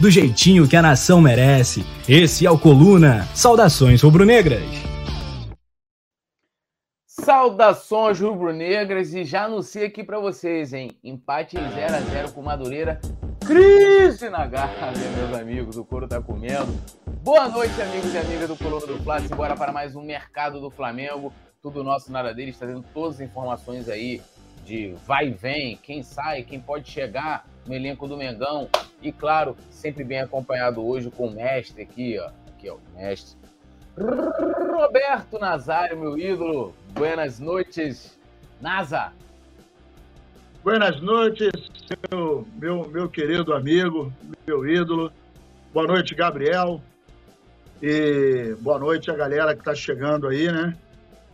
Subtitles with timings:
[0.00, 1.84] do jeitinho que a nação merece.
[2.08, 3.26] Esse é o Coluna.
[3.34, 4.64] Saudações rubro-negras.
[7.06, 10.90] Saudações rubro-negras e já anunciei aqui para vocês, hein?
[11.04, 12.98] Empate 0 a 0 com Madureira.
[13.46, 16.72] Crise na Gávea, meus amigos, o couro tá comendo.
[17.22, 19.20] Boa noite, amigos e amigas do Coluna do Fla.
[19.36, 21.30] Bora para mais um Mercado do Flamengo.
[21.60, 24.22] Tudo nosso, nada deles, trazendo todas as informações aí
[24.64, 28.68] de vai e vem, quem sai, quem pode chegar no elenco do Mengão.
[29.02, 32.30] E claro, sempre bem acompanhado hoje com o mestre aqui, ó.
[32.48, 33.38] Aqui, ó, o mestre.
[33.96, 36.74] Roberto Nazário, meu ídolo.
[36.92, 38.18] Buenas noites,
[38.60, 39.12] Nasa.
[40.62, 41.50] Buenas noites,
[42.10, 44.12] meu, meu, meu querido amigo,
[44.46, 45.10] meu ídolo.
[45.72, 46.80] Boa noite, Gabriel.
[47.82, 50.76] E boa noite a galera que está chegando aí, né?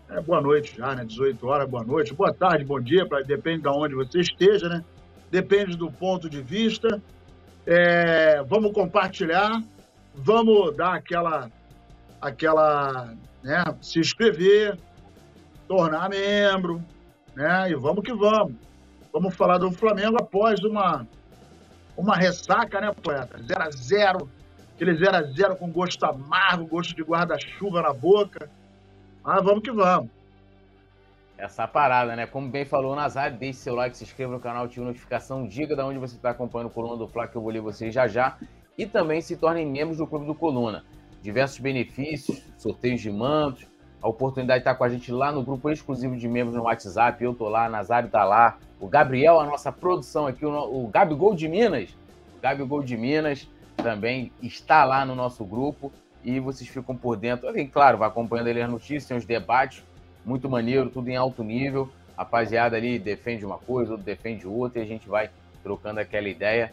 [0.08, 1.04] É, boa noite já, né?
[1.04, 2.14] 18 horas, boa noite.
[2.14, 4.84] Boa tarde, bom dia, pra, depende de onde você esteja, né?
[5.30, 7.02] Depende do ponto de vista.
[7.66, 9.62] É, vamos compartilhar,
[10.14, 11.50] vamos dar aquela,
[12.20, 13.64] aquela, né?
[13.80, 14.78] Se inscrever,
[15.66, 16.82] tornar membro,
[17.34, 17.70] né?
[17.70, 18.54] E vamos que vamos.
[19.12, 21.06] Vamos falar do Flamengo após uma,
[21.96, 23.38] uma ressaca, né, poeta?
[23.42, 24.30] 0 a 0
[24.74, 28.48] aquele 0 a 0 com gosto amargo, gosto de guarda-chuva na boca
[29.26, 30.08] mas vamos que vamos.
[31.38, 32.26] Essa parada, né?
[32.26, 35.76] Como bem falou o Nazário, deixe seu like, se inscreva no canal, ative notificação, diga
[35.76, 38.08] de onde você está acompanhando o Coluna do Fla, que eu vou ler vocês já
[38.08, 38.38] já.
[38.78, 40.84] E também se tornem membros do Clube do Coluna.
[41.22, 43.66] Diversos benefícios, sorteios de mantos,
[44.02, 47.22] a oportunidade de estar com a gente lá no grupo exclusivo de membros no WhatsApp.
[47.22, 51.48] Eu tô lá, Nazário tá lá, o Gabriel, a nossa produção aqui, o, Gabigol de
[51.48, 51.90] Minas,
[52.38, 55.92] o Gabigol de Minas também está lá no nosso grupo
[56.24, 57.48] e vocês ficam por dentro.
[57.70, 59.84] Claro, vai acompanhando ali as notícias, tem os debates,
[60.26, 61.88] muito maneiro, tudo em alto nível.
[62.16, 65.30] A rapaziada ali defende uma coisa, outro defende outra, e a gente vai
[65.62, 66.72] trocando aquela ideia.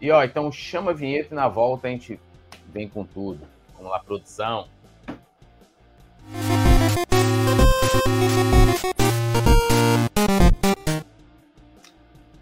[0.00, 2.20] E ó, então chama a vinheta e na volta a gente
[2.68, 3.40] vem com tudo.
[3.74, 4.68] Vamos lá, produção.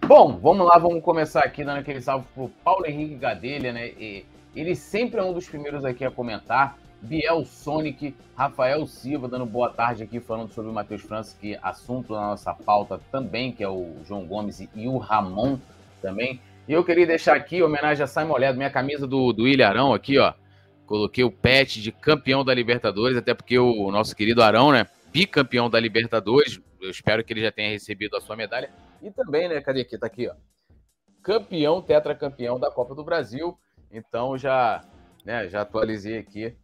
[0.07, 3.87] Bom, vamos lá, vamos começar aqui dando aquele salve pro Paulo Henrique Gadelha, né?
[3.87, 6.77] E ele sempre é um dos primeiros aqui a comentar.
[7.03, 12.13] Biel Sonic, Rafael Silva dando boa tarde aqui, falando sobre o Matheus França, que assunto
[12.13, 15.59] na nossa pauta também, que é o João Gomes e o Ramon
[16.03, 16.41] também.
[16.69, 20.19] E eu queria deixar aqui, homenagem a Simon Ledo, minha camisa do, do Ilharão aqui,
[20.19, 20.35] ó.
[20.87, 25.71] Coloquei o pet de campeão da Libertadores, até porque o nosso querido Arão, né, bicampeão
[25.71, 28.71] da Libertadores, eu espero que ele já tenha recebido a sua medalha.
[29.03, 29.97] E também, né, cadê aqui?
[29.97, 30.35] Tá aqui, ó.
[31.23, 33.57] Campeão, tetracampeão da Copa do Brasil.
[33.91, 34.85] Então já,
[35.25, 36.57] né, já atualizei aqui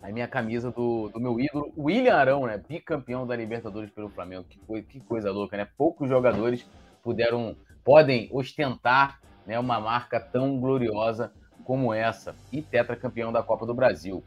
[0.00, 2.56] a minha camisa do, do meu ídolo, William Arão, né?
[2.56, 4.44] Bicampeão da Libertadores pelo Flamengo.
[4.44, 5.68] Que, coisa, que coisa louca, né?
[5.76, 6.68] Poucos jogadores
[7.02, 11.32] puderam, podem ostentar né, uma marca tão gloriosa
[11.64, 12.36] como essa.
[12.52, 14.22] E tetracampeão da Copa do Brasil.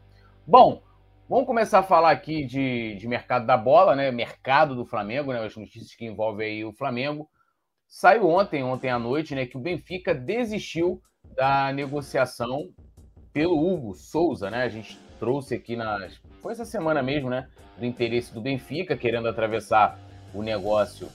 [0.46, 0.82] Bom,
[1.28, 4.10] vamos começar a falar aqui de, de mercado da bola, né?
[4.10, 5.42] Mercado do Flamengo, né?
[5.42, 7.28] As notícias que envolvem aí o Flamengo.
[7.88, 9.46] Saiu ontem, ontem à noite, né?
[9.46, 11.00] Que o Benfica desistiu
[11.34, 12.70] da negociação
[13.32, 14.64] pelo Hugo Souza, né?
[14.64, 16.20] A gente trouxe aqui nas.
[16.40, 17.46] Foi essa semana mesmo, né?
[17.78, 19.96] Do interesse do Benfica, querendo atravessar
[20.34, 21.08] o negócio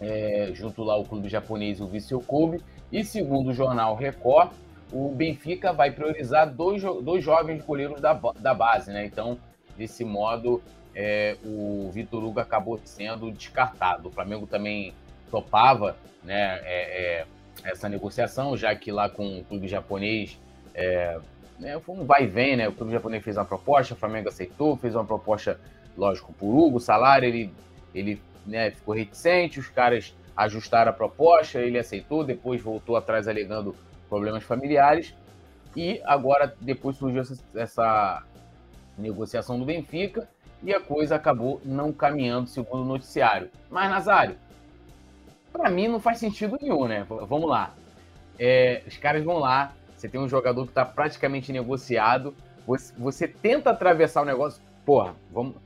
[0.00, 2.60] é, junto lá ao clube japonês e o Viseu Kobe.
[2.90, 4.50] E segundo o jornal Record,
[4.92, 9.04] o Benfica vai priorizar dois, dois jovens goleiros da, da base, né?
[9.04, 9.38] Então,
[9.78, 10.60] desse modo,
[10.92, 14.08] é, o Vitor Hugo acabou sendo descartado.
[14.08, 14.92] O Flamengo também
[15.30, 16.58] topava, né?
[16.64, 17.26] É, é
[17.62, 20.36] essa negociação, já que lá com o clube japonês
[20.74, 21.16] é,
[21.60, 22.68] né, foi um vai e vem, né?
[22.68, 25.60] O clube japonês fez uma proposta, o Flamengo aceitou, fez uma proposta,
[25.96, 27.52] lógico, por Hugo, salário, ele,
[27.94, 33.76] ele né, ficou reticente, os caras ajustaram a proposta, ele aceitou, depois voltou atrás alegando
[34.08, 35.14] problemas familiares,
[35.76, 38.22] e agora, depois surgiu essa, essa
[38.96, 40.28] negociação do Benfica,
[40.62, 43.50] e a coisa acabou não caminhando segundo o noticiário.
[43.70, 44.36] Mas, Nazário,
[45.52, 47.06] para mim não faz sentido nenhum, né?
[47.08, 47.74] Vamos lá.
[48.38, 52.34] É, os caras vão lá, você tem um jogador que está praticamente negociado,
[52.66, 55.56] você, você, tenta atravessar o negócio, porra, vamos.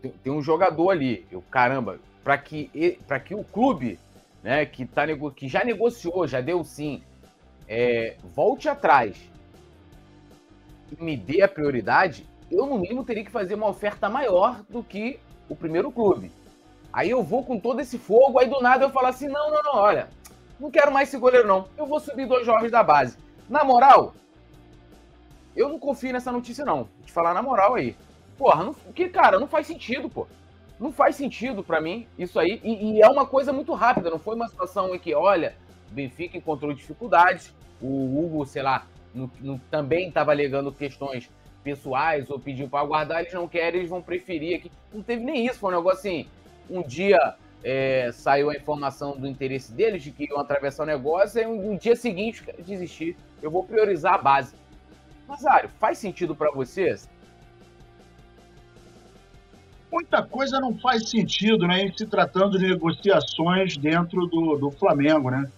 [0.00, 3.98] Tenho, tem um jogador ali, eu, caramba, para que, para que o clube,
[4.40, 5.02] né, que, tá,
[5.34, 7.02] que já negociou, já deu sim,
[7.66, 9.16] é, volte atrás.
[10.96, 14.82] e me dê a prioridade, eu no mínimo teria que fazer uma oferta maior do
[14.82, 15.18] que
[15.48, 16.30] o primeiro clube.
[16.92, 19.62] Aí eu vou com todo esse fogo, aí do nada eu falo assim: não, não,
[19.62, 20.08] não, olha,
[20.58, 21.66] não quero mais esse goleiro, não.
[21.76, 23.16] Eu vou subir dois jovens da base.
[23.50, 24.14] Na moral,
[25.56, 26.84] eu não confio nessa notícia, não.
[26.84, 27.96] Vou te falar na moral aí.
[28.38, 30.28] Porra, não, que, cara, não faz sentido, pô.
[30.78, 32.60] Não faz sentido para mim isso aí.
[32.62, 35.56] E, e, é uma coisa muito rápida, não foi uma situação em que, olha,
[35.90, 37.52] o Benfica encontrou dificuldades,
[37.82, 41.28] o Hugo, sei lá, no, no, também estava alegando questões
[41.64, 44.70] pessoais ou pediu para aguardar, eles não querem, eles vão preferir aqui.
[44.94, 46.28] Não teve nem isso, foi um negócio assim.
[46.70, 51.40] Um dia é, saiu a informação do interesse deles de que iam atravessar o negócio,
[51.40, 53.16] e um, um dia seguinte desistir.
[53.42, 54.54] Eu vou priorizar a base.
[55.28, 57.08] Nazário, faz sentido para vocês?
[59.92, 65.30] Muita coisa não faz sentido, né, em se tratando de negociações dentro do, do Flamengo,
[65.30, 65.50] né?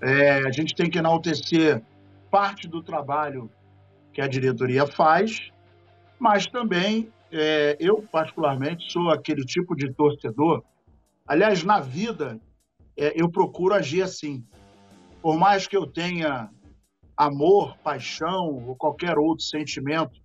[0.00, 1.82] É, a gente tem que enaltecer
[2.30, 3.50] parte do trabalho
[4.12, 5.50] que a diretoria faz,
[6.18, 10.62] mas também é, eu, particularmente, sou aquele tipo de torcedor.
[11.26, 12.40] Aliás, na vida,
[12.96, 14.44] é, eu procuro agir assim.
[15.22, 16.50] Por mais que eu tenha
[17.16, 20.20] amor, paixão ou qualquer outro sentimento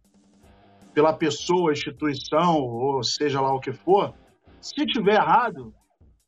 [0.94, 4.13] pela pessoa, instituição, ou seja lá o que for,
[4.60, 5.74] se tiver errado,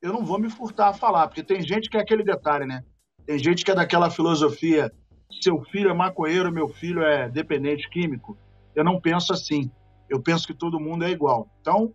[0.02, 2.84] eu não vou me furtar a falar, porque tem gente que é aquele detalhe, né?
[3.26, 4.92] Tem gente que é daquela filosofia
[5.40, 8.38] seu filho é maconheiro, meu filho é dependente químico.
[8.76, 9.72] Eu não penso assim.
[10.10, 11.48] Eu penso que todo mundo é igual.
[11.62, 11.94] Então,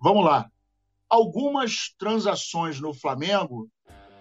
[0.00, 0.50] vamos lá.
[1.14, 3.68] Algumas transações no Flamengo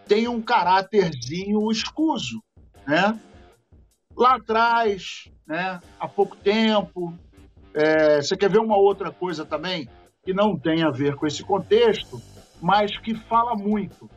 [0.07, 2.39] têm um caráterzinho escuso,
[2.85, 3.19] né?
[4.15, 5.79] Lá atrás, né?
[5.99, 7.11] Há pouco tempo.
[7.73, 8.21] É...
[8.21, 9.89] você quer ver uma outra coisa também
[10.23, 12.21] que não tem a ver com esse contexto,
[12.61, 14.07] mas que fala muito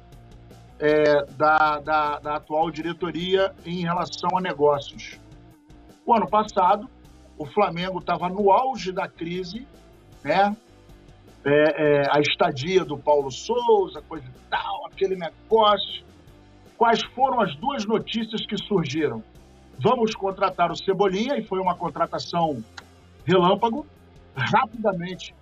[0.79, 5.19] é, da, da, da atual diretoria em relação a negócios.
[6.05, 6.91] O ano passado,
[7.39, 9.67] o Flamengo estava no auge da crise,
[10.23, 10.55] né?
[11.47, 16.05] É, é, a estadia do Paulo Souza, coisa e tal, aquele negócio.
[16.77, 19.23] Quais foram as duas notícias que surgiram?
[19.79, 22.63] Vamos contratar o Cebolinha, e foi uma contratação
[23.25, 23.87] relâmpago,
[24.35, 25.35] rapidamente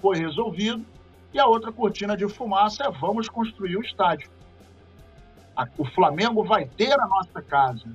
[0.00, 0.84] foi resolvido.
[1.32, 4.30] E a outra cortina de fumaça é vamos construir o estádio
[5.78, 7.88] o Flamengo vai ter a nossa casa.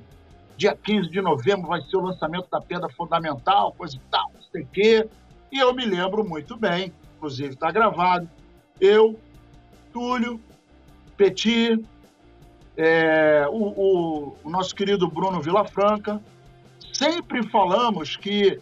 [0.58, 4.42] Dia 15 de novembro vai ser o lançamento da pedra fundamental, coisa e tal, não
[4.52, 5.10] sei o quê.
[5.52, 8.27] E eu me lembro muito bem, inclusive está gravado,
[8.79, 9.19] eu,
[9.94, 10.41] Túlio,
[11.15, 11.79] Petit,
[12.75, 16.19] é, o, o, o nosso querido Bruno Vilafranca,
[16.91, 18.59] sempre falamos que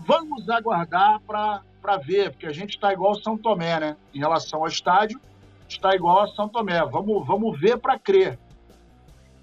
[0.00, 3.96] vamos aguardar para ver, porque a gente está igual São Tomé, né?
[4.14, 5.18] Em relação ao estádio,
[5.66, 6.84] está igual a São Tomé.
[6.84, 8.38] Vamos, vamos ver para crer.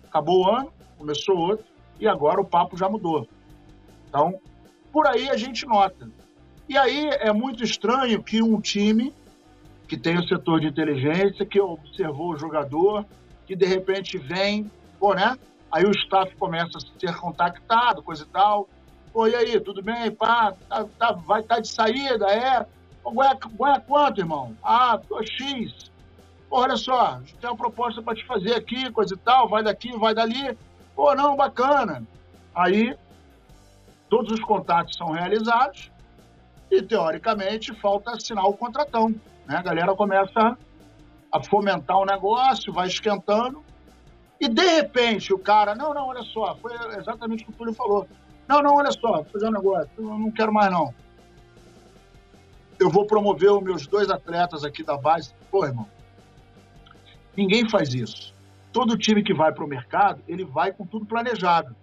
[0.08, 1.66] Acabou o ano, começou outro,
[2.00, 3.28] e agora o papo já mudou.
[4.08, 4.40] Então,
[4.92, 6.08] por aí a gente nota.
[6.70, 9.12] E aí é muito estranho que um time
[9.88, 13.04] que tem o setor de inteligência, que observou o jogador,
[13.48, 14.70] que de repente vem,
[15.00, 15.36] pô, né?
[15.72, 18.70] Aí o staff começa a ser contactado, coisa e tal.
[19.12, 20.12] Pô, e aí, tudo bem?
[20.12, 22.64] Pá, tá, tá, vai estar tá de saída, é?
[23.04, 24.56] Ganha, ganha quanto, irmão?
[24.62, 25.90] Ah, tô X
[26.52, 30.14] olha só, tem uma proposta para te fazer aqui, coisa e tal, vai daqui, vai
[30.14, 30.58] dali.
[30.96, 32.04] Pô, não, bacana.
[32.54, 32.96] Aí,
[34.10, 35.92] todos os contatos são realizados
[36.72, 39.10] e, teoricamente, falta assinar o contratão.
[39.46, 39.56] Né?
[39.56, 40.58] A galera começa
[41.32, 43.64] a fomentar o negócio, vai esquentando,
[44.40, 47.74] e, de repente, o cara, não, não, olha só, foi exatamente o que o Túlio
[47.74, 48.08] falou.
[48.48, 50.94] Não, não, olha só, vou fazer um negócio, eu não quero mais, não.
[52.80, 55.34] Eu vou promover os meus dois atletas aqui da base.
[55.52, 55.86] Pô, irmão,
[57.40, 58.34] Ninguém faz isso.
[58.74, 61.74] Todo time que vai para o mercado, ele vai com tudo planejado.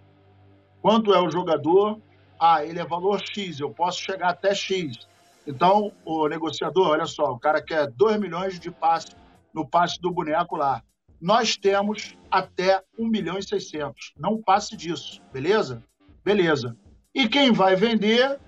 [0.82, 1.98] Quanto é o jogador?
[2.38, 5.06] Ah, ele é valor X, eu posso chegar até X.
[5.46, 9.08] Então, o negociador, olha só, o cara quer 2 milhões de passe
[9.54, 10.82] no passe do boneco lá.
[11.20, 14.12] Nós temos até 1 milhão e 600.
[14.18, 15.82] Não passe disso, beleza?
[16.24, 16.76] Beleza.
[17.14, 18.38] E quem vai vender,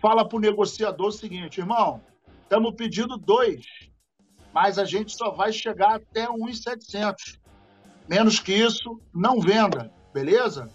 [0.00, 2.00] fala para o negociador o seguinte, irmão,
[2.44, 3.88] estamos pedindo dois
[4.52, 7.38] mas a gente só vai chegar até 1,700.
[8.08, 10.68] Menos que isso, não venda, beleza?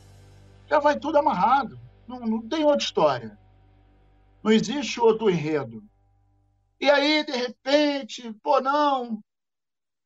[0.69, 1.79] Já vai tudo amarrado.
[2.07, 3.37] Não, não tem outra história.
[4.43, 5.83] Não existe outro enredo.
[6.79, 9.19] E aí, de repente, pô, não,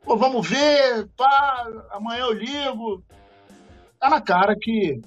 [0.04, 3.04] pô, vamos ver, pá, amanhã eu ligo.
[4.00, 5.01] Tá na cara que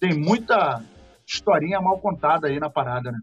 [0.00, 0.82] tem muita
[1.26, 3.18] historinha mal contada aí na parada, né?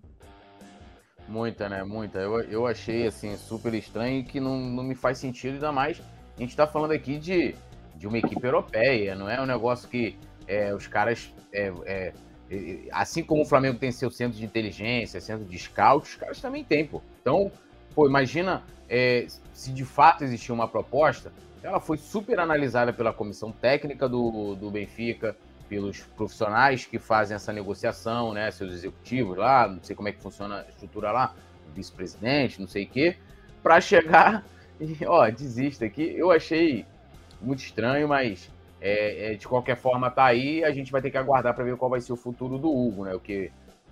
[1.27, 1.83] Muita, né?
[1.83, 2.19] Muita.
[2.19, 5.99] Eu, eu achei, assim, super estranho e que não, não me faz sentido, ainda mais.
[6.37, 7.55] A gente tá falando aqui de,
[7.95, 12.13] de uma equipe europeia, não é um negócio que é, os caras é, é,
[12.91, 16.63] Assim como o Flamengo tem seu centro de inteligência, centro de scout, os caras também
[16.63, 17.01] têm, pô.
[17.21, 17.51] Então,
[17.93, 21.31] pô, imagina é, se de fato existia uma proposta,
[21.61, 25.35] ela foi super analisada pela comissão técnica do, do Benfica,
[25.69, 30.21] pelos profissionais que fazem essa negociação, né, seus executivos lá, não sei como é que
[30.21, 31.33] funciona a estrutura lá,
[31.73, 33.15] vice-presidente, não sei o quê,
[33.63, 34.45] para chegar
[34.79, 36.13] e, ó, desista aqui.
[36.15, 36.85] Eu achei
[37.41, 38.49] muito estranho, mas
[38.83, 41.77] é, é, de qualquer forma tá aí, a gente vai ter que aguardar para ver
[41.77, 43.49] qual vai ser o futuro do Hugo, né, o que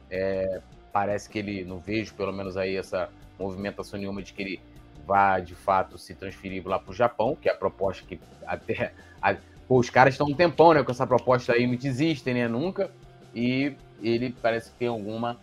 [0.09, 4.61] é, parece que ele, não vejo pelo menos aí essa movimentação nenhuma de que ele
[5.07, 8.93] vá de fato se transferir lá para o Japão, que é a proposta que até.
[9.21, 9.35] A,
[9.67, 12.47] pô, os caras estão um tempão né, com essa proposta aí, não desistem, né?
[12.47, 12.91] Nunca.
[13.33, 15.39] E ele parece que tem alguma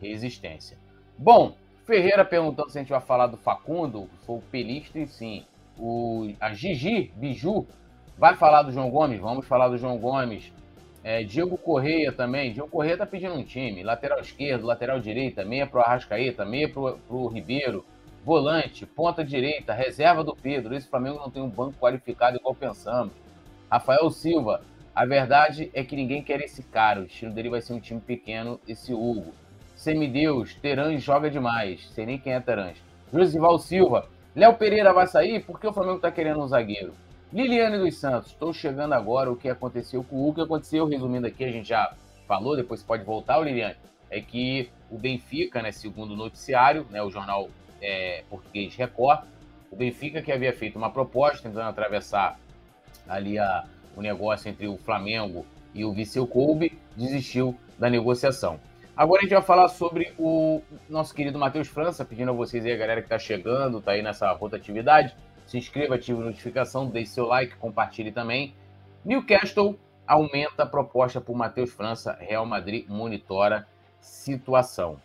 [0.00, 0.76] resistência.
[1.18, 5.44] Bom, Ferreira perguntando se a gente vai falar do Facundo, foi o Pelistre, sim.
[5.78, 7.66] O, a Gigi Biju
[8.20, 9.18] vai falar do João Gomes?
[9.18, 10.52] Vamos falar do João Gomes.
[11.02, 12.52] É, Diego Correia também.
[12.52, 13.82] Diego Correia tá pedindo um time.
[13.82, 17.82] Lateral esquerdo, lateral direita, meia pro Arrascaeta, meia pro, pro Ribeiro,
[18.22, 20.74] Volante, ponta direita, reserva do Pedro.
[20.74, 23.14] Esse Flamengo não tem um banco qualificado igual pensamos.
[23.70, 24.60] Rafael Silva,
[24.94, 27.00] a verdade é que ninguém quer esse cara.
[27.00, 29.32] O estilo dele vai ser um time pequeno, esse Hugo.
[29.74, 31.88] Semideus, Teran joga demais.
[31.94, 32.72] Sei nem quem é Teran.
[33.10, 35.42] Josival Silva, Léo Pereira vai sair?
[35.42, 36.92] Por que o Flamengo está querendo um zagueiro?
[37.32, 39.30] Liliane dos Santos, estou chegando agora.
[39.30, 40.30] O que aconteceu com o Hugo?
[40.30, 41.94] O que aconteceu, resumindo aqui, a gente já
[42.26, 43.76] falou, depois pode voltar, Liliane.
[44.10, 47.48] É que o Benfica, né, segundo o noticiário, né, o jornal
[47.80, 49.24] é, português Record.
[49.70, 52.36] O Benfica, que havia feito uma proposta tentando atravessar
[53.08, 53.64] ali a,
[53.96, 58.58] o negócio entre o Flamengo e o Viseu Kobe, desistiu da negociação.
[58.96, 62.72] Agora a gente vai falar sobre o nosso querido Matheus França, pedindo a vocês aí,
[62.72, 65.14] a galera que está chegando, está aí nessa rotatividade,
[65.50, 68.54] se inscreva, ative a notificação, deixe seu like, compartilhe também.
[69.04, 69.76] Newcastle
[70.06, 73.66] aumenta a proposta por Matheus França, Real Madrid monitora
[74.00, 74.96] situação.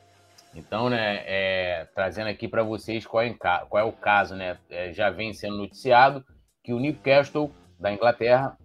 [0.53, 4.59] Então, né, é, trazendo aqui para vocês qual é, qual é, o caso, né?
[4.69, 6.23] É, já vem sendo noticiado
[6.63, 8.55] que o Newcastle da Inglaterra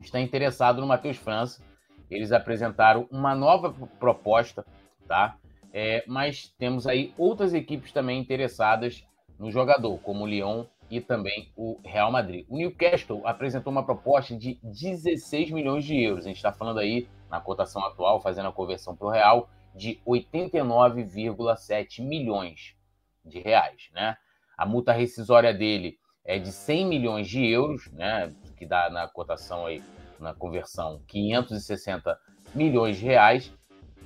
[0.00, 1.62] está interessado no Matheus França.
[2.10, 4.66] Eles apresentaram uma nova proposta,
[5.06, 5.36] tá?
[5.72, 9.06] É, mas temos aí outras equipes também interessadas
[9.38, 12.46] no jogador, como o Lyon e também o Real Madrid.
[12.48, 16.24] O Newcastle apresentou uma proposta de 16 milhões de euros.
[16.24, 20.00] A gente está falando aí na cotação atual, fazendo a conversão para o real, de
[20.06, 22.76] 89,7 milhões
[23.24, 24.16] de reais, né?
[24.56, 28.32] A multa rescisória dele é de 100 milhões de euros, né?
[28.56, 29.82] Que dá na cotação aí,
[30.20, 32.16] na conversão, 560
[32.54, 33.52] milhões de reais,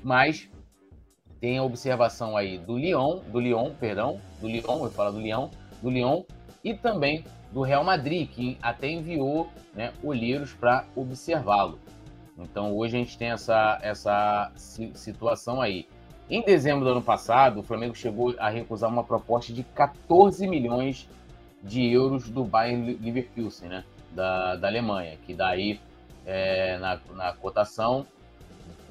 [0.02, 0.49] mas
[1.38, 5.50] tem a observação aí do Lyon, do Lyon, perdão, do Lyon, vou falar do Lyon,
[5.83, 6.23] do Lyon
[6.63, 11.79] e também do Real Madrid, que até enviou né, olheiros para observá-lo.
[12.39, 15.87] Então hoje a gente tem essa, essa situação aí.
[16.31, 21.09] Em dezembro do ano passado, o Flamengo chegou a recusar uma proposta de 14 milhões
[21.63, 23.85] de euros do Bayern Leverkusen, né?
[24.13, 25.81] Da, da Alemanha, que daí
[26.25, 28.07] é, na, na cotação,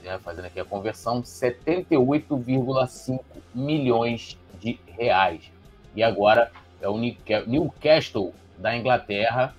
[0.03, 3.19] né, fazendo aqui a conversão, 78,5
[3.53, 5.51] milhões de reais.
[5.95, 9.53] E agora é o Newcastle da Inglaterra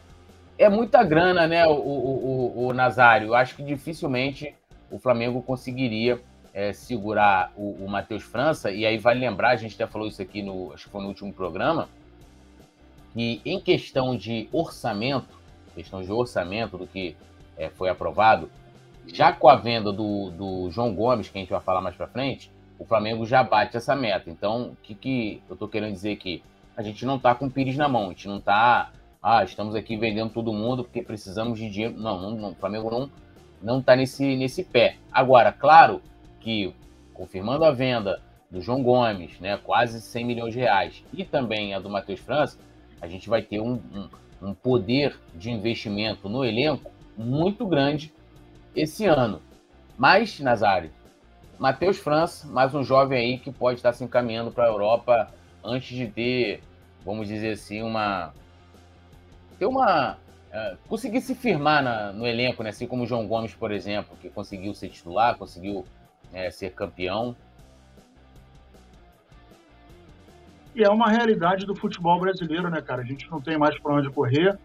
[0.59, 3.33] é muita grana, né, o, o, o, o Nazário?
[3.33, 4.55] Acho que dificilmente
[4.91, 6.21] o Flamengo conseguiria
[6.53, 10.21] é, segurar o, o Matheus França, e aí vale lembrar, a gente até falou isso
[10.21, 11.89] aqui no, acho que foi no último programa,
[13.15, 15.39] que em questão de orçamento,
[15.75, 17.17] questão de orçamento do que
[17.57, 18.51] é, foi aprovado,
[19.07, 22.09] já com a venda do, do João Gomes, que a gente vai falar mais para
[22.09, 24.29] frente, o Flamengo já bate essa meta.
[24.29, 26.43] Então, o que, que eu estou querendo dizer aqui?
[26.79, 29.75] A gente não está com o Pires na mão, a gente não está ah, estamos
[29.75, 31.99] aqui vendendo todo mundo porque precisamos de dinheiro.
[31.99, 33.11] Não, não, não o Flamengo não
[33.61, 34.97] não está nesse, nesse pé.
[35.11, 36.01] Agora, claro
[36.39, 36.73] que
[37.13, 41.81] confirmando a venda do João Gomes, né, quase 100 milhões de reais, e também a
[41.81, 42.57] do Matheus França,
[43.01, 44.09] a gente vai ter um, um,
[44.41, 48.15] um poder de investimento no elenco muito grande
[48.75, 49.43] esse ano.
[49.99, 50.93] Mas, Nazário,
[51.59, 55.29] Matheus França, mais um jovem aí que pode estar se encaminhando para a Europa
[55.65, 56.63] antes de ter,
[57.09, 58.35] vamos dizer assim, uma,
[59.59, 60.19] ter uma.
[60.49, 62.71] Uh, conseguir se firmar na, no elenco, né?
[62.71, 65.87] assim como o João Gomes, por exemplo, que conseguiu ser titular, conseguiu
[66.33, 67.35] é, ser campeão.
[70.75, 73.03] E é uma realidade do futebol brasileiro, né, cara?
[73.03, 74.59] A gente não tem mais para onde correr.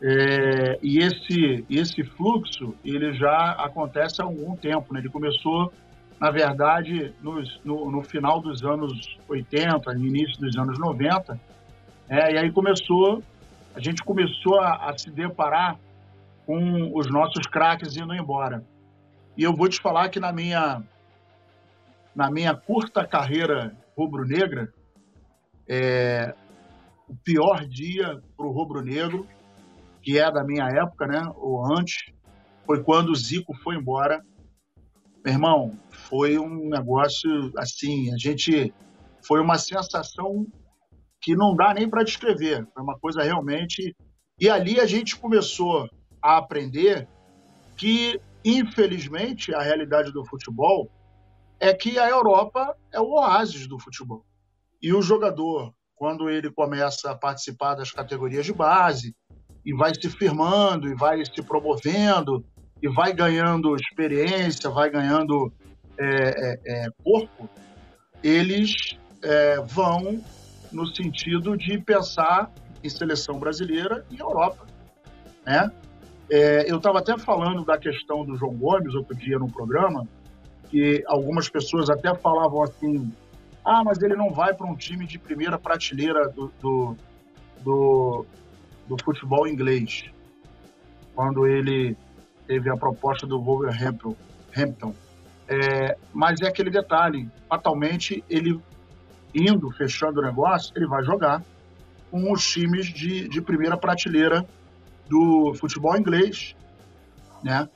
[0.00, 5.00] É, e esse, esse fluxo, ele já acontece há algum tempo, né?
[5.00, 5.72] Ele começou,
[6.18, 11.38] na verdade, nos, no, no final dos anos 80, no início dos anos 90,
[12.08, 13.22] é, e aí começou
[13.76, 15.78] a gente começou a, a se deparar
[16.46, 18.64] com os nossos craques indo embora.
[19.36, 20.82] E eu vou te falar que na minha,
[22.14, 24.72] na minha curta carreira rubro-negra,
[25.68, 26.34] é,
[27.06, 29.26] o pior dia para o rubro-negro,
[30.00, 32.10] que é da minha época, né, ou antes,
[32.64, 34.24] foi quando o Zico foi embora.
[35.22, 38.72] Meu irmão, foi um negócio assim, a gente
[39.20, 40.46] foi uma sensação
[41.26, 42.64] que não dá nem para descrever.
[42.72, 43.96] Foi uma coisa realmente.
[44.38, 45.90] E ali a gente começou
[46.22, 47.08] a aprender
[47.76, 50.88] que, infelizmente, a realidade do futebol
[51.58, 54.24] é que a Europa é o oásis do futebol.
[54.80, 59.12] E o jogador, quando ele começa a participar das categorias de base,
[59.64, 62.46] e vai se firmando, e vai se promovendo,
[62.80, 65.52] e vai ganhando experiência, vai ganhando
[65.98, 67.50] é, é, é, corpo,
[68.22, 70.22] eles é, vão
[70.72, 72.50] no sentido de pensar
[72.82, 74.66] em seleção brasileira e Europa.
[75.44, 75.70] Né?
[76.30, 80.06] É, eu estava até falando da questão do João Gomes outro dia no programa,
[80.68, 83.12] que algumas pessoas até falavam assim:
[83.64, 86.96] ah, mas ele não vai para um time de primeira prateleira do, do,
[87.62, 88.26] do,
[88.88, 90.04] do futebol inglês,
[91.14, 91.96] quando ele
[92.46, 94.14] teve a proposta do Wolverhampton.
[95.48, 98.60] É, mas é aquele detalhe: fatalmente ele
[99.34, 101.42] indo, fechando o negócio, ele vai jogar
[102.10, 104.46] com os times de, de primeira prateleira
[105.08, 106.54] do futebol inglês,
[107.42, 107.68] né?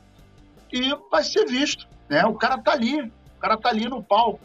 [0.72, 2.24] E vai ser visto, né?
[2.24, 4.40] O cara tá ali, o cara tá ali no palco,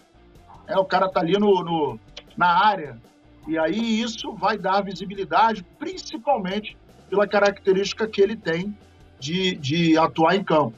[0.67, 0.75] né?
[0.75, 1.99] o cara tá ali no, no
[2.35, 2.99] na área,
[3.47, 6.75] e aí isso vai dar visibilidade, principalmente
[7.09, 8.77] pela característica que ele tem
[9.19, 10.75] de, de atuar em campo.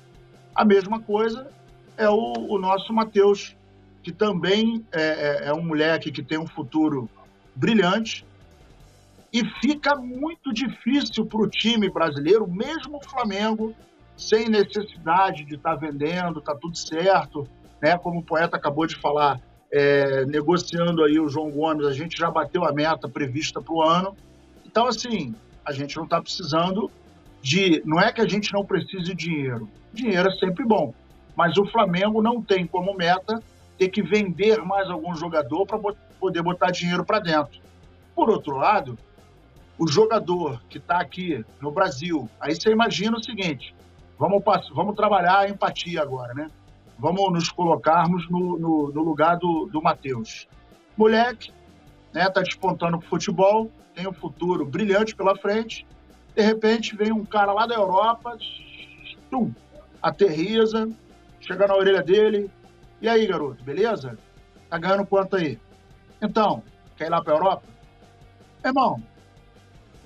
[0.53, 1.49] A mesma coisa
[1.97, 3.56] é o, o nosso Matheus
[4.07, 7.09] que também é, é, é um moleque que tem um futuro
[7.53, 8.25] brilhante.
[9.33, 13.75] E fica muito difícil para o time brasileiro, mesmo o Flamengo,
[14.15, 17.45] sem necessidade de estar tá vendendo, tá tudo certo,
[17.81, 17.97] né?
[17.97, 22.31] Como o poeta acabou de falar, é, negociando aí o João Gomes, a gente já
[22.31, 24.15] bateu a meta prevista para o ano.
[24.65, 26.89] Então, assim, a gente não está precisando
[27.41, 27.81] de.
[27.83, 29.69] Não é que a gente não precise de dinheiro.
[29.93, 30.93] Dinheiro é sempre bom.
[31.35, 33.43] Mas o Flamengo não tem como meta
[33.77, 35.79] ter que vender mais algum jogador para
[36.19, 37.61] poder botar dinheiro para dentro.
[38.15, 38.97] Por outro lado,
[39.77, 43.75] o jogador que está aqui no Brasil, aí você imagina o seguinte:
[44.17, 46.49] vamos, vamos trabalhar a empatia agora, né?
[46.97, 50.47] Vamos nos colocarmos no, no, no lugar do, do Matheus.
[50.97, 51.51] Moleque,
[52.11, 55.85] né, tá despontando pro futebol, tem um futuro brilhante pela frente.
[56.35, 58.35] De repente vem um cara lá da Europa,
[59.29, 59.53] tum,
[60.01, 60.89] aterriza,
[61.39, 62.49] chega na orelha dele,
[63.01, 64.17] e aí, garoto, beleza?
[64.69, 65.59] Tá ganhando quanto aí?
[66.21, 66.63] Então,
[66.95, 67.63] quer ir lá pra Europa?
[68.63, 69.01] Irmão,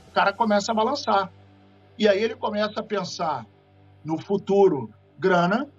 [0.10, 1.32] o cara começa a balançar.
[1.98, 3.46] E aí ele começa a pensar
[4.04, 5.70] no futuro grana,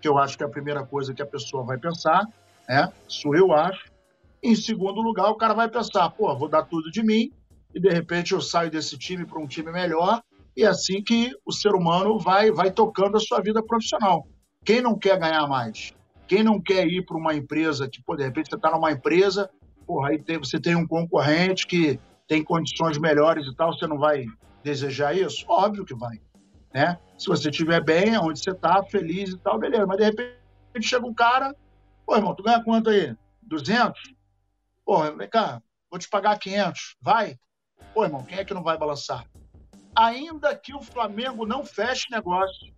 [0.00, 2.26] que eu acho que é a primeira coisa que a pessoa vai pensar,
[2.68, 2.92] né?
[3.08, 3.90] Isso eu acho.
[4.42, 7.32] Em segundo lugar, o cara vai pensar, pô, vou dar tudo de mim
[7.74, 10.22] e de repente eu saio desse time para um time melhor
[10.56, 14.26] e é assim que o ser humano vai vai tocando a sua vida profissional.
[14.64, 15.92] Quem não quer ganhar mais?
[16.30, 19.50] Quem não quer ir para uma empresa que, pô, de repente você está numa empresa,
[19.84, 23.98] porra, aí tem, você tem um concorrente que tem condições melhores e tal, você não
[23.98, 24.26] vai
[24.62, 25.44] desejar isso?
[25.48, 26.20] Óbvio que vai.
[26.72, 26.96] Né?
[27.18, 29.84] Se você estiver bem, onde você está, feliz e tal, beleza.
[29.88, 30.36] Mas de repente
[30.82, 31.52] chega um cara,
[32.06, 33.12] pô, irmão, tu ganha quanto aí?
[33.42, 34.00] 200?
[34.84, 36.94] Pô, vem cá, vou te pagar 500.
[37.02, 37.36] Vai?
[37.92, 39.28] Pô, irmão, quem é que não vai balançar?
[39.96, 42.72] Ainda que o Flamengo não feche negócio,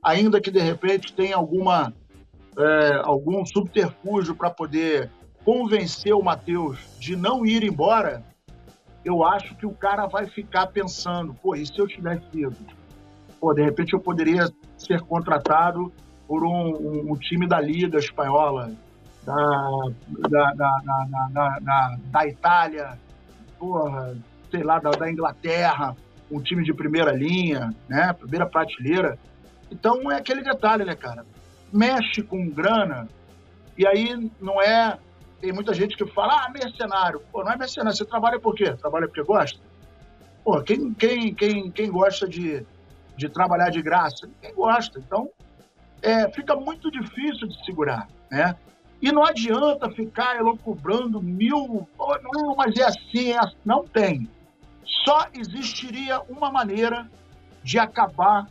[0.00, 1.92] ainda que de repente tenha alguma
[2.58, 5.10] é, algum subterfúgio para poder
[5.44, 8.22] convencer o Matheus de não ir embora,
[9.04, 12.56] eu acho que o cara vai ficar pensando, pô, e se eu tivesse ido?
[13.38, 15.92] Pô, de repente eu poderia ser contratado
[16.26, 18.72] por um, um, um time da Liga Espanhola,
[19.22, 19.34] da,
[20.28, 22.98] da, da, da, da Itália,
[23.58, 24.16] porra,
[24.50, 25.94] sei lá, da, Inglaterra,
[26.30, 29.18] um time de primeira linha, né, primeira prateleira.
[29.70, 31.26] Então é aquele detalhe, né, cara?
[31.74, 33.08] Mexe com grana,
[33.76, 34.96] e aí não é.
[35.40, 37.20] Tem muita gente que fala, ah, mercenário.
[37.32, 38.72] Pô, não é mercenário, você trabalha por quê?
[38.74, 39.58] Trabalha porque gosta?
[40.44, 42.64] Pô, quem, quem, quem, quem gosta de,
[43.16, 44.30] de trabalhar de graça?
[44.40, 45.00] Quem gosta.
[45.00, 45.28] Então,
[46.00, 48.56] é, fica muito difícil de segurar, né?
[49.02, 51.86] E não adianta ficar elocubrando mil,
[52.32, 53.56] não, mas é assim, é assim.
[53.64, 54.30] Não tem.
[55.04, 57.06] Só existiria uma maneira
[57.62, 58.46] de acabar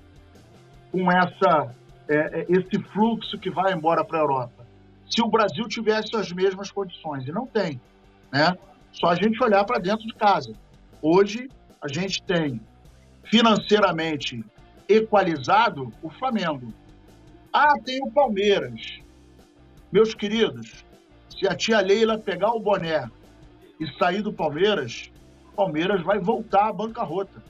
[0.92, 1.74] com essa
[2.08, 4.66] é, é, esse fluxo que vai embora para a Europa.
[5.10, 7.80] Se o Brasil tivesse as mesmas condições, e não tem,
[8.32, 8.58] né?
[8.92, 10.54] Só a gente olhar para dentro de casa.
[11.02, 11.50] Hoje,
[11.82, 12.62] a gente tem
[13.26, 14.44] financeiramente
[14.88, 16.74] equalizado o Flamengo.
[17.52, 19.00] Ah, tem o Palmeiras.
[19.92, 20.86] Meus queridos,
[21.30, 23.10] se a tia Leila pegar o boné
[23.80, 25.12] e sair do Palmeiras,
[25.56, 27.44] Palmeiras vai voltar à bancarrota.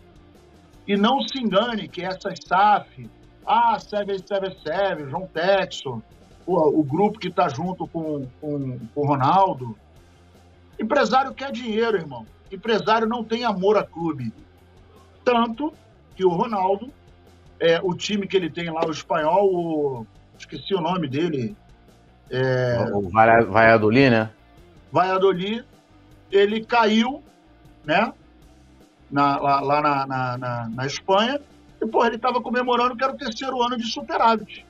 [0.87, 3.09] E não se engane que essa SAF,
[3.45, 6.01] ah, 777, João Texon,
[6.45, 9.77] o, o grupo que está junto com, com, com o Ronaldo.
[10.79, 12.25] Empresário quer dinheiro, irmão.
[12.51, 14.34] Empresário não tem amor a clube.
[15.23, 15.73] Tanto
[16.15, 16.91] que o Ronaldo,
[17.60, 21.56] é, o time que ele tem lá, o espanhol, o, esqueci o nome dele.
[22.29, 24.29] É, o Valladolid, né?
[24.91, 25.65] Valladolid,
[26.32, 27.23] ele caiu,
[27.86, 28.13] né?
[29.10, 31.39] Na, lá, lá na, na, na, na, Espanha,
[31.83, 34.65] e, pô, ele estava comemorando que era o terceiro ano de superávit.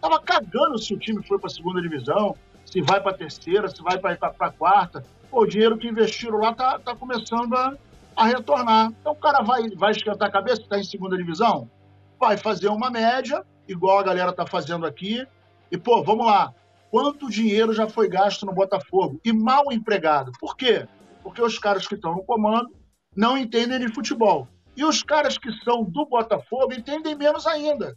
[0.00, 3.68] Tava cagando se o time foi para a segunda divisão, se vai para a terceira,
[3.68, 5.04] se vai para a quarta.
[5.30, 7.76] Pô, o dinheiro que investiram lá tá, tá começando a,
[8.16, 8.92] a retornar.
[9.00, 11.70] Então o cara vai, vai esquentar a cabeça, está em segunda divisão,
[12.18, 15.26] vai fazer uma média, igual a galera tá fazendo aqui.
[15.70, 16.52] E, pô, vamos lá.
[16.90, 19.20] Quanto dinheiro já foi gasto no Botafogo?
[19.24, 20.32] E mal empregado.
[20.38, 20.86] Por quê?
[21.22, 22.70] Porque os caras que estão no comando
[23.16, 24.48] não entendem de futebol.
[24.76, 27.96] E os caras que são do Botafogo entendem menos ainda.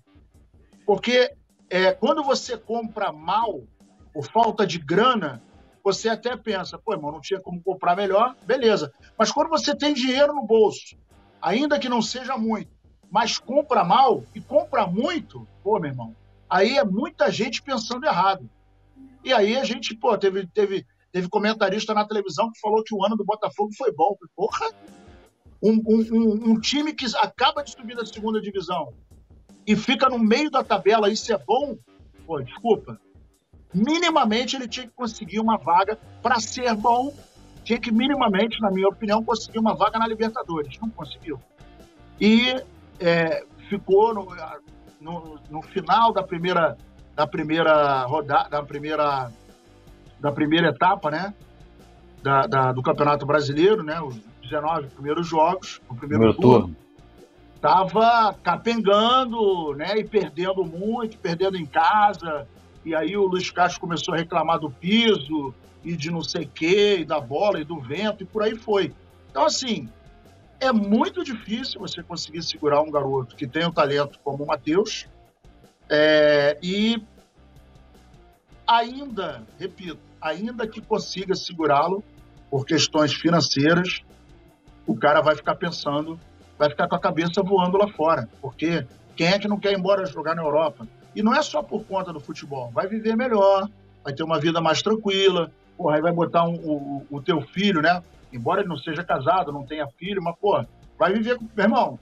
[0.85, 1.31] Porque
[1.69, 3.63] é, quando você compra mal,
[4.13, 5.41] por falta de grana,
[5.83, 8.91] você até pensa, pô, irmão, não tinha como comprar melhor, beleza.
[9.17, 10.97] Mas quando você tem dinheiro no bolso,
[11.41, 12.71] ainda que não seja muito,
[13.09, 16.15] mas compra mal e compra muito, pô, meu irmão,
[16.49, 18.49] aí é muita gente pensando errado.
[19.23, 23.05] E aí a gente, pô, teve, teve, teve comentarista na televisão que falou que o
[23.05, 24.15] ano do Botafogo foi bom.
[24.35, 24.67] Porra!
[25.61, 28.93] Um, um, um, time que acaba de subir da segunda divisão
[29.65, 31.77] e fica no meio da tabela, isso é bom?
[32.25, 32.99] Pô, desculpa.
[33.73, 37.13] Minimamente ele tinha que conseguir uma vaga para ser bom,
[37.63, 40.79] tinha que minimamente, na minha opinião, conseguir uma vaga na Libertadores.
[40.79, 41.39] Não conseguiu.
[42.19, 42.63] E
[42.99, 44.27] é, ficou no,
[45.01, 46.77] no, no, final da primeira
[47.15, 49.31] da primeira rodada, da primeira
[50.19, 51.33] da primeira etapa, né?
[52.23, 54.01] Da, da, do Campeonato Brasileiro, né?
[54.01, 54.17] Os
[54.49, 56.59] 19 primeiros jogos, o primeiro, turno.
[56.67, 56.87] turno
[57.57, 62.47] estava capengando, né, e perdendo muito, perdendo em casa.
[62.85, 66.49] E aí o Luiz Castro começou a reclamar do piso e de não sei o
[66.49, 68.93] quê, e da bola e do vento, e por aí foi.
[69.29, 69.89] Então, assim,
[70.59, 75.07] é muito difícil você conseguir segurar um garoto que tem um talento como o Matheus.
[75.89, 77.01] É, e
[78.65, 82.03] ainda, repito, ainda que consiga segurá-lo
[82.49, 84.01] por questões financeiras,
[84.87, 86.19] o cara vai ficar pensando
[86.57, 88.27] vai ficar com a cabeça voando lá fora.
[88.41, 90.87] Porque quem é que não quer ir embora jogar na Europa?
[91.15, 92.71] E não é só por conta do futebol.
[92.71, 93.69] Vai viver melhor,
[94.03, 95.51] vai ter uma vida mais tranquila.
[95.77, 98.01] Porra, aí vai botar um, o, o teu filho, né?
[98.33, 100.63] Embora ele não seja casado, não tenha filho, mas, pô,
[100.97, 101.47] vai viver com.
[101.55, 101.99] Meu irmão,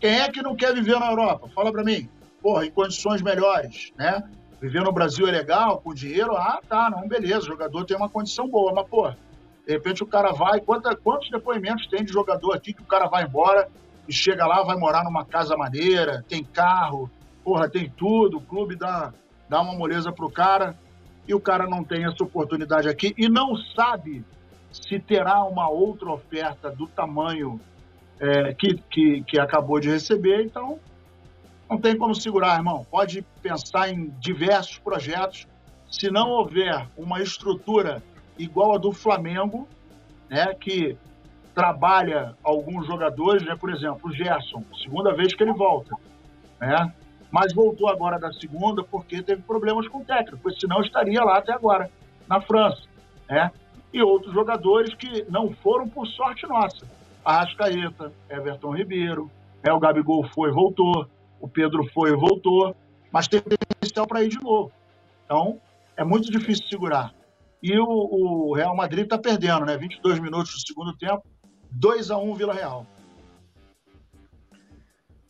[0.00, 1.48] quem é que não quer viver na Europa?
[1.54, 2.08] Fala pra mim.
[2.42, 4.22] Porra, em condições melhores, né?
[4.60, 8.08] Viver no Brasil é legal, com dinheiro, ah, tá, não, beleza, o jogador tem uma
[8.08, 9.12] condição boa, mas, pô,
[9.66, 13.06] de repente o cara vai, quanta, quantos depoimentos tem de jogador aqui que o cara
[13.06, 13.68] vai embora
[14.08, 17.10] e chega lá, vai morar numa casa maneira, tem carro,
[17.44, 19.12] porra, tem tudo, o clube dá,
[19.48, 20.76] dá uma moleza pro cara
[21.26, 24.24] e o cara não tem essa oportunidade aqui e não sabe
[24.72, 27.60] se terá uma outra oferta do tamanho
[28.18, 30.78] é, que, que, que acabou de receber, então
[31.68, 32.86] não tem como segurar, irmão.
[32.90, 35.46] Pode pensar em diversos projetos.
[35.90, 38.02] Se não houver uma estrutura
[38.38, 39.68] igual a do Flamengo,
[40.28, 40.96] né, que
[41.54, 45.94] trabalha alguns jogadores, né, por exemplo, o Gerson, segunda vez que ele volta,
[46.60, 46.92] né,
[47.30, 51.52] mas voltou agora da segunda porque teve problemas com o técnico, senão estaria lá até
[51.52, 51.90] agora,
[52.28, 52.82] na França,
[53.28, 53.50] né,
[53.92, 56.86] e outros jogadores que não foram por sorte nossa,
[57.24, 59.30] Arrascaeta, Everton Ribeiro,
[59.62, 61.06] né, o Gabigol foi e voltou,
[61.40, 62.74] o Pedro foi e voltou,
[63.10, 64.72] mas tem potencial para ir de novo.
[65.24, 65.60] Então,
[65.96, 67.12] é muito difícil segurar.
[67.62, 69.76] E o, o Real Madrid está perdendo, né?
[69.76, 71.22] 22 minutos do segundo tempo,
[71.70, 72.86] 2 a 1 Vila Real.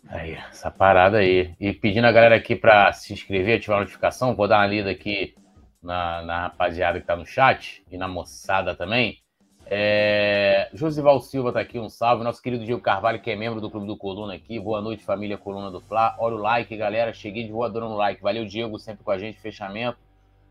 [0.09, 1.55] Aí, essa parada aí.
[1.61, 4.91] E pedindo a galera aqui para se inscrever, ativar a notificação, vou dar uma lida
[4.91, 5.35] aqui
[5.83, 9.19] na, na rapaziada que está no chat e na moçada também.
[9.67, 10.69] É...
[10.75, 12.25] Josival Silva tá aqui, um salve.
[12.25, 14.59] Nosso querido Diego Carvalho, que é membro do Clube do Coluna aqui.
[14.59, 16.17] Boa noite, família Coluna do Fla.
[16.19, 17.13] Olha o like, galera.
[17.13, 18.23] Cheguei de voadora no like.
[18.23, 19.41] Valeu, Diego, sempre com a gente.
[19.41, 19.99] Fechamento.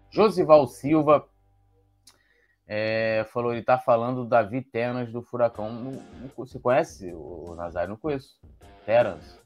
[0.09, 1.25] Josival Silva,
[2.73, 5.69] é, falou, ele tá falando Davi Ternas do Furacão.
[5.69, 7.89] Não, não, você conhece o Nazário?
[7.89, 8.39] Não conheço.
[8.85, 9.37] Terans.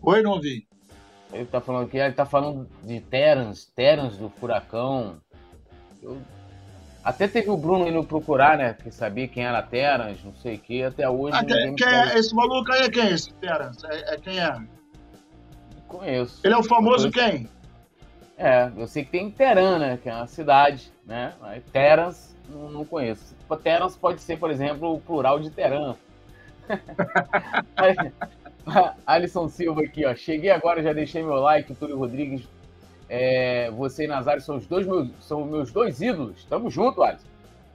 [0.00, 0.66] Oi, não vi.
[1.30, 5.20] Ele tá falando que ele tá falando de Terans, Terans do Furacão.
[6.02, 6.18] Eu...
[7.04, 8.72] Até teve o Bruno indo procurar, né?
[8.72, 11.36] Que sabia quem era Terans, não sei o que, até hoje.
[11.36, 13.08] Ah, quem, quem é, esse maluco aí é quem?
[13.08, 13.84] Esse Terans?
[13.84, 14.58] É, é quem é?
[15.88, 16.40] Conheço.
[16.42, 17.50] Ele é o famoso quem?
[18.36, 19.98] É, eu sei que tem Teran, né?
[20.02, 21.34] Que é uma cidade, né?
[21.72, 23.36] Terans, não, não conheço.
[23.62, 25.94] Terans pode ser, por exemplo, o plural de Teran.
[29.06, 30.14] Alisson Silva aqui, ó.
[30.14, 31.74] Cheguei agora, já deixei meu like.
[31.74, 32.48] Túlio Rodrigues,
[33.08, 36.44] é, você e Nazário são os dois meus, são meus dois ídolos.
[36.44, 37.26] Tamo junto, Alisson.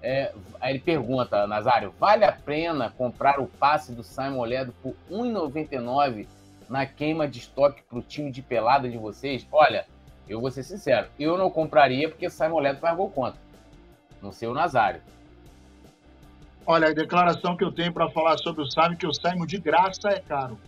[0.01, 4.93] É, aí ele pergunta, Nazário, vale a pena comprar o passe do Simon Ledo por
[5.09, 6.27] R$ 1,99
[6.69, 9.45] na queima de estoque para o time de pelada de vocês?
[9.51, 9.85] Olha,
[10.27, 13.39] eu vou ser sincero, eu não compraria porque Simon Ledo faz gol contra.
[14.21, 15.01] Não sei o Nazário.
[16.65, 19.57] Olha, a declaração que eu tenho para falar sobre o Simon, que o Simon de
[19.57, 20.59] graça é caro.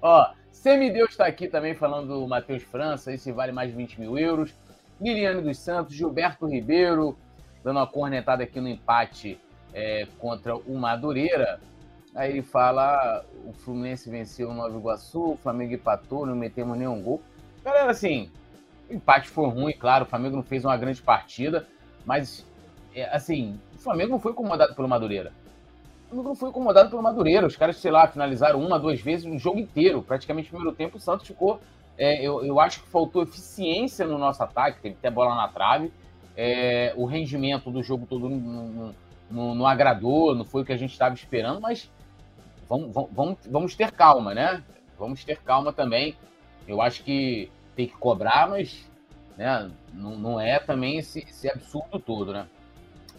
[0.00, 4.16] Ó, Semideus está aqui também falando do Matheus França, esse vale mais de 20 mil
[4.18, 4.54] euros.
[5.00, 7.18] Liliane dos Santos, Gilberto Ribeiro,
[7.64, 9.38] dando uma cornetada aqui no empate
[9.72, 11.58] é, contra o Madureira.
[12.14, 17.02] Aí ele fala: o Fluminense venceu o Nova Iguaçu, o Flamengo empatou, não metemos nenhum
[17.02, 17.20] gol.
[17.64, 18.30] Galera, assim,
[18.88, 21.66] o empate foi ruim, claro, o Flamengo não fez uma grande partida,
[22.04, 22.46] mas,
[22.94, 25.32] é, assim, o Flamengo não foi incomodado pelo Madureira.
[26.04, 27.46] O Flamengo não foi incomodado pelo Madureira.
[27.46, 30.02] Os caras, sei lá, finalizaram uma, duas vezes o jogo inteiro.
[30.02, 31.60] Praticamente no primeiro tempo, o Santos ficou.
[31.96, 35.92] É, eu, eu acho que faltou eficiência no nosso ataque, teve até bola na trave.
[36.36, 38.94] É, o rendimento do jogo todo não,
[39.30, 41.88] não, não, agradou, não foi o que a gente estava esperando, mas
[42.68, 44.62] vamos, vamos, vamos ter calma, né?
[44.98, 46.16] Vamos ter calma também.
[46.66, 48.88] Eu acho que tem que cobrar, mas
[49.36, 52.46] né, não, não é também esse, esse absurdo todo, né?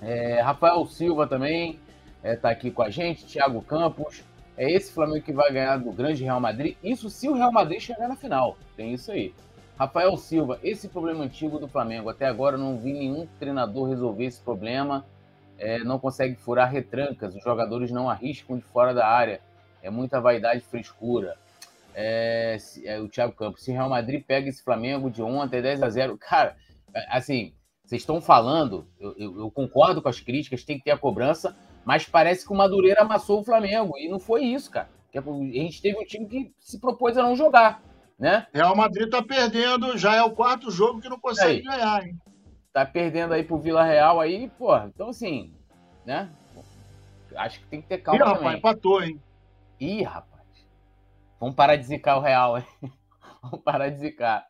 [0.02, 1.80] É, Rafael Silva também
[2.18, 4.24] está é, tá aqui com a gente, Thiago Campos.
[4.58, 6.78] É esse Flamengo que vai ganhar do grande Real Madrid.
[6.84, 8.58] Isso se o Real Madrid chegar na final.
[8.76, 9.34] Tem isso aí.
[9.78, 12.10] Rafael Silva, esse problema antigo do Flamengo.
[12.10, 15.06] Até agora não vi nenhum treinador resolver esse problema.
[15.58, 17.36] É, não consegue furar retrancas.
[17.36, 19.40] Os jogadores não arriscam de fora da área.
[19.82, 21.38] É muita vaidade e frescura
[21.96, 25.82] é, é, o Thiago Campos, se o Real Madrid pega esse Flamengo de ontem, 10
[25.82, 26.58] a 0 cara,
[26.94, 27.54] é, assim,
[27.86, 31.56] vocês estão falando, eu, eu, eu, concordo com as críticas, tem que ter a cobrança,
[31.86, 34.90] mas parece que o Madureira amassou o Flamengo, e não foi isso, cara.
[35.16, 37.82] A gente teve um time que se propôs a não jogar,
[38.20, 38.48] né?
[38.54, 42.18] Real Madrid tá perdendo, já é o quarto jogo que não consegue ganhar, hein?
[42.76, 45.54] Tá perdendo aí pro Vila Real aí, pô, então assim,
[46.06, 46.30] né?
[47.38, 48.38] Acho que tem que ter calma Ih, também.
[48.40, 49.22] rapaz, empatou, hein?
[49.80, 50.44] Ih, rapaz.
[51.40, 52.66] Vamos parar de zicar o Real, hein?
[53.42, 54.46] Vamos parar de zicar.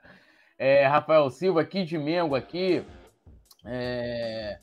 [0.58, 2.84] É, Rafael Silva aqui de Mengo aqui.
[3.64, 4.58] É,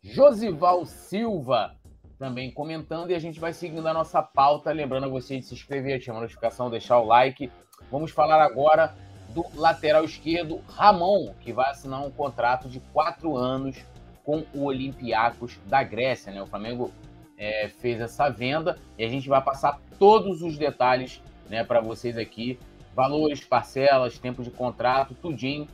[0.00, 1.74] Josival Silva
[2.20, 4.70] também comentando e a gente vai seguindo a nossa pauta.
[4.70, 7.50] Lembrando a você de se inscrever, ativar a notificação, deixar o like.
[7.90, 8.94] Vamos falar agora
[9.28, 13.76] do lateral esquerdo Ramon, que vai assinar um contrato de quatro anos
[14.24, 16.32] com o Olympiacos da Grécia.
[16.32, 16.42] Né?
[16.42, 16.92] O Flamengo
[17.36, 22.16] é, fez essa venda e a gente vai passar todos os detalhes né, para vocês
[22.16, 22.58] aqui.
[22.94, 25.68] Valores, parcelas, tempo de contrato, tudinho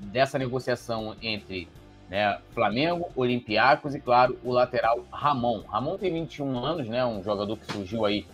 [0.00, 1.68] dessa negociação entre
[2.08, 5.62] né, Flamengo, Olympiacos e, claro, o lateral Ramon.
[5.62, 8.26] Ramon tem 21 anos, né, um jogador que surgiu aí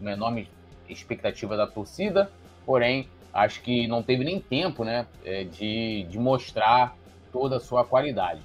[0.00, 0.48] uma enorme
[0.88, 2.30] expectativa da torcida,
[2.64, 6.96] porém, acho que não teve nem tempo né, é, de, de mostrar
[7.32, 8.42] toda a sua qualidade.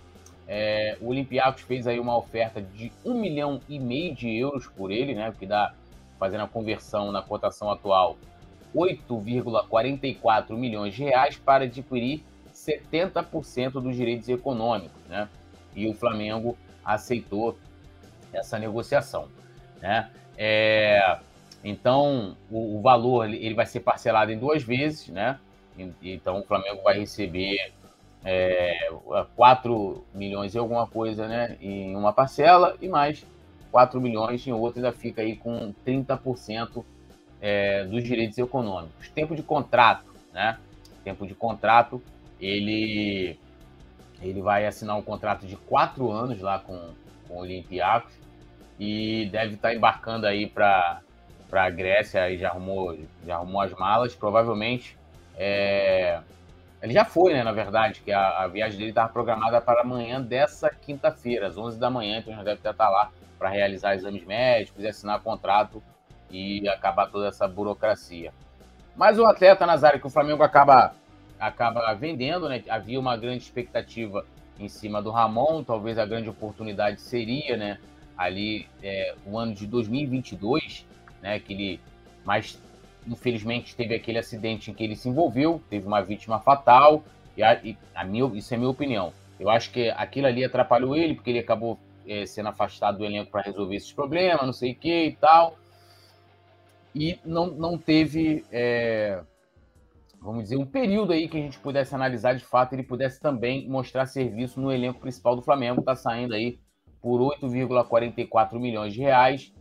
[0.48, 4.92] É, o Olympiacos fez aí uma oferta de um milhão e meio de euros por
[4.92, 5.74] ele, né, que dá
[6.18, 8.18] fazendo a conversão na cotação atual,
[8.76, 12.24] 8,44 milhões de reais para adquirir
[12.54, 15.30] 70% dos direitos econômicos, né?
[15.76, 17.58] E o Flamengo aceitou
[18.34, 19.28] essa negociação,
[19.80, 20.10] né?
[20.38, 21.20] É,
[21.70, 25.38] então, o, o, valor ele vai ser parcelado em duas vezes, né?
[26.02, 27.74] Então, o Flamengo vai receber
[28.24, 28.90] é,
[29.36, 31.58] 4 milhões e alguma coisa, né?
[31.60, 33.26] Em uma parcela e mais
[33.70, 36.86] 4 milhões, em outro ainda fica aí com 30%
[37.42, 39.10] é, dos direitos econômicos.
[39.10, 40.58] Tempo de contrato, né?
[41.04, 42.02] Tempo de contrato,
[42.40, 43.38] ele,
[44.22, 46.94] ele vai assinar um contrato de quatro anos lá com,
[47.28, 48.14] com o Olympiacos
[48.80, 51.02] e deve estar embarcando aí para
[51.52, 54.16] a Grécia e já arrumou, já arrumou as malas.
[54.16, 54.98] Provavelmente
[55.38, 56.20] é,
[56.82, 57.44] ele já foi, né?
[57.44, 61.80] Na verdade, que a, a viagem dele estava programada para amanhã dessa quinta-feira, às 11
[61.80, 65.82] da manhã, então já deve estar lá para realizar exames médicos e assinar contrato
[66.32, 68.34] e acabar toda essa burocracia.
[68.96, 70.96] Mas o atleta Nazário, que o Flamengo acaba,
[71.40, 72.64] acaba vendendo, né?
[72.68, 74.26] Havia uma grande expectativa
[74.60, 77.80] em cima do Ramon, talvez a grande oportunidade seria, né?
[78.18, 80.87] Ali é, o ano de 2022,
[81.22, 81.40] né?
[81.40, 81.80] Que ele,
[82.26, 82.60] mas
[83.08, 87.04] infelizmente teve aquele acidente em que ele se envolveu, teve uma vítima fatal,
[87.36, 89.14] e a, e a minha, isso é minha opinião.
[89.40, 93.32] Eu acho que aquilo ali atrapalhou ele, porque ele acabou é, sendo afastado do elenco
[93.32, 95.58] para resolver esses problemas, não sei o que e tal.
[96.96, 99.22] E não, não teve, é,
[100.20, 103.70] vamos dizer, um período aí que a gente pudesse analisar de fato, ele pudesse também
[103.70, 106.60] mostrar serviço no elenco principal do Flamengo, está saindo aí
[107.00, 109.54] por 8,44 milhões de reais,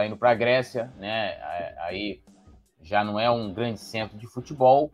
[0.00, 1.36] está indo para a Grécia, né?
[1.82, 2.22] Aí
[2.82, 4.90] já não é um grande centro de futebol.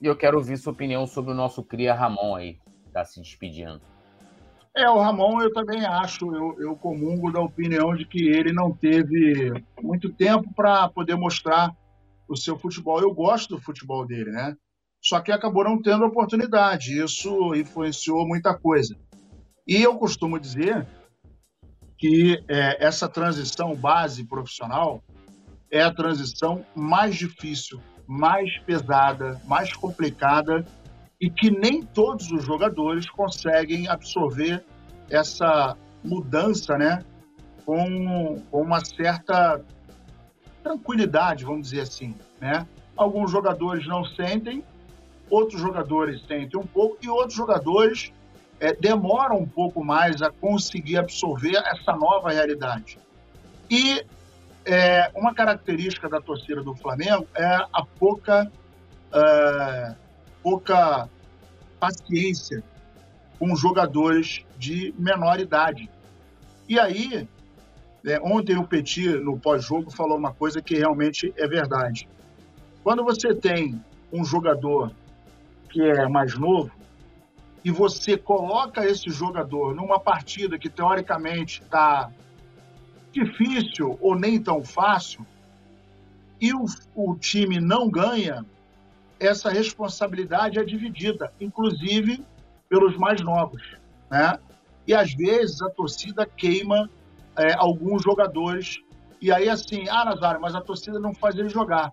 [0.00, 3.20] E eu quero ouvir sua opinião sobre o nosso cria Ramon aí, que está se
[3.20, 3.80] despedindo.
[4.76, 8.72] É, o Ramon eu também acho, eu, eu comungo da opinião de que ele não
[8.72, 11.70] teve muito tempo para poder mostrar
[12.28, 13.00] o seu futebol.
[13.00, 14.56] Eu gosto do futebol dele, né?
[15.00, 16.98] Só que acabou não tendo oportunidade.
[16.98, 18.96] Isso influenciou muita coisa.
[19.66, 20.86] E eu costumo dizer
[21.98, 25.02] que é, essa transição base profissional
[25.70, 30.64] é a transição mais difícil, mais pesada, mais complicada
[31.20, 34.64] e que nem todos os jogadores conseguem absorver
[35.10, 37.04] essa mudança, né,
[37.64, 39.64] com, com uma certa
[40.62, 42.66] tranquilidade, vamos dizer assim, né?
[42.96, 44.64] Alguns jogadores não sentem,
[45.28, 48.12] outros jogadores sentem um pouco e outros jogadores
[48.60, 52.98] é, demoram um pouco mais a conseguir absorver essa nova realidade.
[53.70, 54.04] E
[54.64, 58.50] é, uma característica da torcida do Flamengo é a pouca,
[59.12, 59.94] é,
[60.42, 61.08] pouca
[61.78, 62.62] paciência
[63.38, 65.90] com jogadores de menor idade.
[66.68, 67.28] E aí,
[68.06, 72.08] é, ontem o Petit, no pós-jogo, falou uma coisa que realmente é verdade.
[72.82, 74.92] Quando você tem um jogador
[75.68, 76.70] que é mais novo
[77.64, 82.10] e você coloca esse jogador numa partida que teoricamente está
[83.10, 85.26] difícil ou nem tão fácil
[86.40, 88.44] e o, o time não ganha,
[89.18, 92.22] essa responsabilidade é dividida, inclusive
[92.68, 93.62] pelos mais novos,
[94.10, 94.38] né?
[94.86, 96.90] E às vezes a torcida queima
[97.36, 98.82] é, alguns jogadores
[99.20, 101.90] e aí assim, ah, Nazário, mas a torcida não faz ele jogar.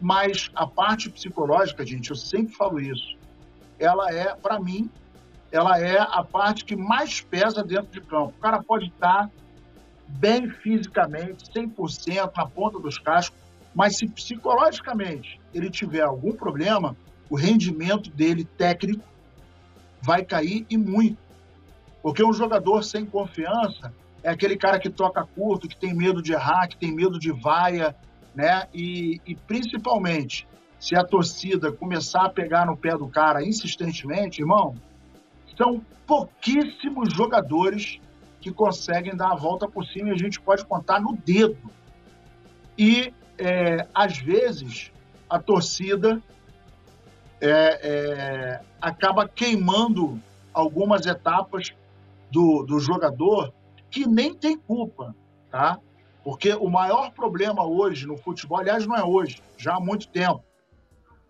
[0.00, 3.16] Mas a parte psicológica, gente, eu sempre falo isso,
[3.78, 4.90] ela é, para mim,
[5.52, 8.32] ela é a parte que mais pesa dentro de campo.
[8.36, 9.30] O cara pode estar
[10.08, 13.38] bem fisicamente, 100% na ponta dos cascos,
[13.74, 16.96] mas se psicologicamente ele tiver algum problema,
[17.28, 19.04] o rendimento dele técnico
[20.00, 21.18] vai cair e muito.
[22.02, 26.32] Porque um jogador sem confiança é aquele cara que toca curto, que tem medo de
[26.32, 27.94] errar, que tem medo de vaia,
[28.34, 28.66] né?
[28.72, 30.46] E, e principalmente,
[30.80, 34.74] se a torcida começar a pegar no pé do cara insistentemente, irmão,
[35.56, 38.00] são pouquíssimos jogadores
[38.40, 41.70] que conseguem dar a volta por cima e a gente pode contar no dedo.
[42.76, 44.90] E, é, às vezes,
[45.28, 46.20] a torcida
[47.40, 50.20] é, é, acaba queimando
[50.52, 51.72] algumas etapas
[52.30, 53.52] do, do jogador
[53.90, 55.14] que nem tem culpa,
[55.50, 55.78] tá?
[56.24, 60.42] Porque o maior problema hoje no futebol, aliás, não é hoje, já há muito tempo,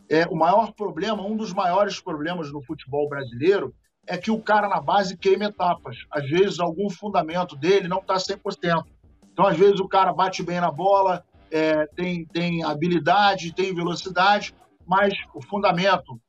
[0.08, 3.74] é o maior problema, um dos maiores problemas no futebol brasileiro
[4.06, 5.96] é que o cara na base queima etapas.
[6.10, 8.84] Às vezes, algum fundamento dele não está 100%.
[9.32, 14.54] Então, às vezes, o cara bate bem na bola, é, tem, tem habilidade, tem velocidade,
[14.86, 16.20] mas o fundamento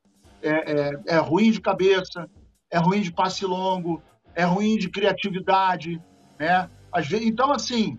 [0.41, 2.29] é, é, é, ruim de cabeça,
[2.69, 4.01] é ruim de passe longo,
[4.35, 6.01] é ruim de criatividade,
[6.37, 6.69] né?
[6.91, 7.97] Às vezes, então, assim,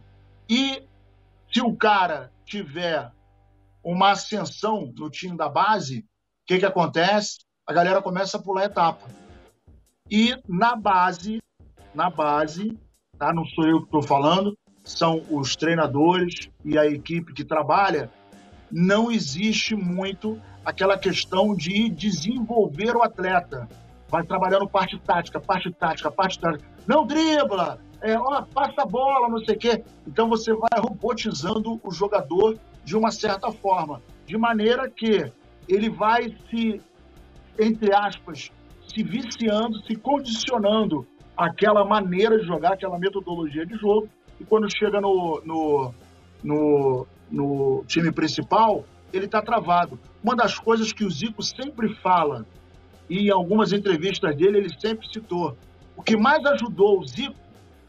[0.48, 0.82] e
[1.52, 3.10] se o cara tiver
[3.82, 6.04] uma ascensão no time da base, o
[6.46, 7.38] que, que acontece?
[7.66, 9.23] A galera começa a pular etapa.
[10.10, 11.42] E na base,
[11.94, 12.78] na base,
[13.18, 13.32] tá?
[13.32, 18.10] não sou eu que estou falando, são os treinadores e a equipe que trabalha,
[18.70, 23.66] não existe muito aquela questão de desenvolver o atleta.
[24.08, 26.64] Vai trabalhando parte tática, parte tática, parte tática.
[26.86, 29.84] Não dribla, é, ó, passa a bola, não sei o quê.
[30.06, 35.32] Então você vai robotizando o jogador de uma certa forma, de maneira que
[35.66, 36.82] ele vai se,
[37.58, 38.52] entre aspas,
[38.94, 44.08] se viciando, se condicionando aquela maneira de jogar, aquela metodologia de jogo,
[44.40, 45.94] e quando chega no, no,
[46.42, 49.98] no, no time principal, ele está travado.
[50.22, 52.46] Uma das coisas que o Zico sempre fala,
[53.10, 55.56] e em algumas entrevistas dele ele sempre citou,
[55.96, 57.34] o que mais ajudou o Zico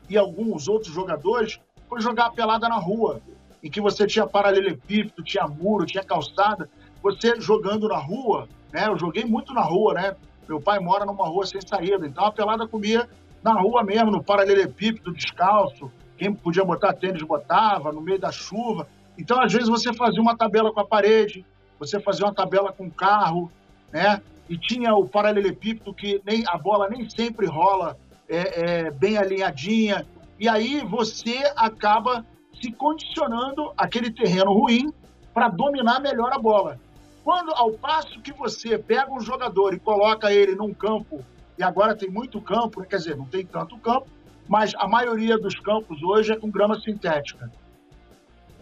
[0.09, 3.21] e alguns outros jogadores foi jogar a pelada na rua,
[3.63, 6.69] em que você tinha paralelepípedo, tinha muro, tinha calçada,
[7.01, 8.87] você jogando na rua, né?
[8.87, 10.15] Eu joguei muito na rua, né?
[10.47, 13.07] Meu pai mora numa rua sem saída, então a pelada comia
[13.43, 15.91] na rua mesmo, no paralelepípedo, descalço.
[16.17, 18.87] Quem podia botar tênis botava, no meio da chuva.
[19.17, 21.45] Então, às vezes, você fazia uma tabela com a parede,
[21.79, 23.51] você fazia uma tabela com o carro,
[23.91, 24.21] né?
[24.49, 30.05] E tinha o paralelepípedo que nem a bola nem sempre rola é, é, bem alinhadinha.
[30.39, 32.25] E aí você acaba
[32.61, 34.91] se condicionando aquele terreno ruim
[35.33, 36.79] para dominar melhor a bola.
[37.25, 41.25] Quando, ao passo que você pega um jogador e coloca ele num campo,
[41.57, 44.05] e agora tem muito campo, quer dizer, não tem tanto campo,
[44.47, 47.51] mas a maioria dos campos hoje é com grama sintética.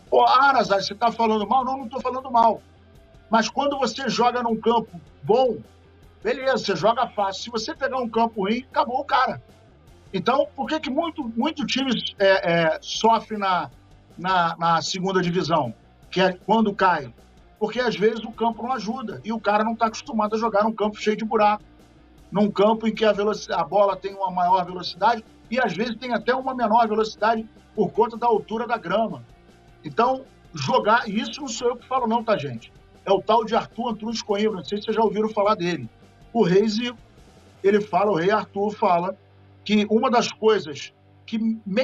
[0.10, 1.66] Pô, Nazar, você está falando mal?
[1.66, 2.62] Não, não estou falando mal.
[3.30, 5.58] Mas quando você joga num campo bom,
[6.24, 7.44] beleza, você joga fácil.
[7.44, 9.44] Se você pegar um campo ruim, acabou o cara.
[10.14, 13.70] Então, por que, que muito, muito times é, é, sofre na,
[14.18, 15.74] na, na, segunda divisão,
[16.10, 17.12] que é quando cai?
[17.64, 20.66] Porque às vezes o campo não ajuda e o cara não está acostumado a jogar
[20.66, 21.64] num campo cheio de buraco,
[22.30, 26.14] num campo em que a, a bola tem uma maior velocidade e às vezes tem
[26.14, 29.24] até uma menor velocidade por conta da altura da grama.
[29.82, 32.70] Então, jogar, e isso não sou eu que falo, não, tá, gente?
[33.06, 35.90] É o tal de Arthur Antunes Coimbra, não sei se vocês já ouviram falar dele.
[36.34, 36.98] O rei Zico,
[37.64, 39.16] ele fala, o rei Arthur fala
[39.64, 40.92] que uma das coisas
[41.26, 41.40] que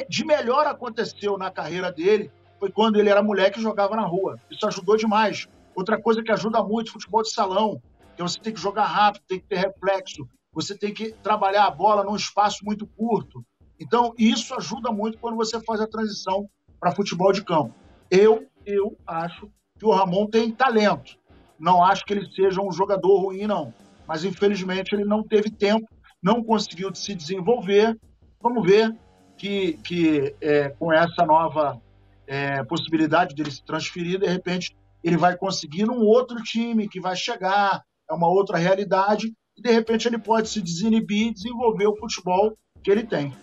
[0.10, 4.38] de melhor aconteceu na carreira dele foi quando ele era moleque e jogava na rua.
[4.52, 5.48] Isso ajudou demais.
[5.80, 7.82] Outra coisa que ajuda muito, futebol de salão,
[8.18, 11.72] que você tem que jogar rápido, tem que ter reflexo, você tem que trabalhar a
[11.72, 13.46] bola num espaço muito curto.
[13.80, 16.50] Então, isso ajuda muito quando você faz a transição
[16.82, 17.74] para futebol de campo.
[18.12, 21.18] Eu, eu acho que o Ramon tem talento.
[21.58, 23.74] Não acho que ele seja um jogador ruim, não.
[24.06, 25.88] Mas, infelizmente, ele não teve tempo
[26.22, 27.98] não conseguiu se desenvolver.
[28.42, 28.94] Vamos ver
[29.38, 31.82] que, que é, com essa nova
[32.28, 37.16] é, possibilidade dele se transferir, de repente ele vai conseguir num outro time que vai
[37.16, 41.96] chegar, é uma outra realidade, e de repente ele pode se desinibir e desenvolver o
[41.96, 43.34] futebol que ele tem.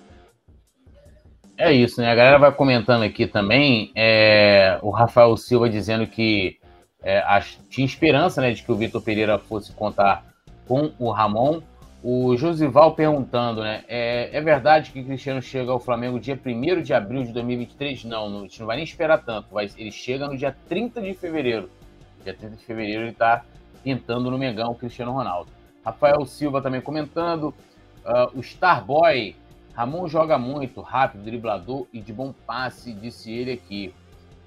[1.59, 2.11] É isso, né?
[2.11, 6.59] A galera vai comentando aqui também, é, o Rafael Silva dizendo que
[7.03, 7.23] é,
[7.71, 10.25] tinha esperança né, de que o Vitor Pereira fosse contar
[10.67, 11.63] com o Ramon.
[12.09, 13.83] O Josival perguntando, né?
[13.89, 18.05] É, é, verdade que Cristiano chega ao Flamengo dia 1 de abril de 2023?
[18.05, 19.53] Não, não, a gente não vai nem esperar tanto.
[19.53, 21.69] Vai, ele chega no dia 30 de fevereiro.
[22.23, 23.45] Dia 30 de fevereiro ele está
[23.83, 25.51] pintando no Mengão o Cristiano Ronaldo.
[25.85, 27.53] Rafael Silva também comentando.
[28.05, 29.35] Uh, o Starboy.
[29.75, 33.93] Ramon joga muito, rápido, driblador e de bom passe, disse ele aqui.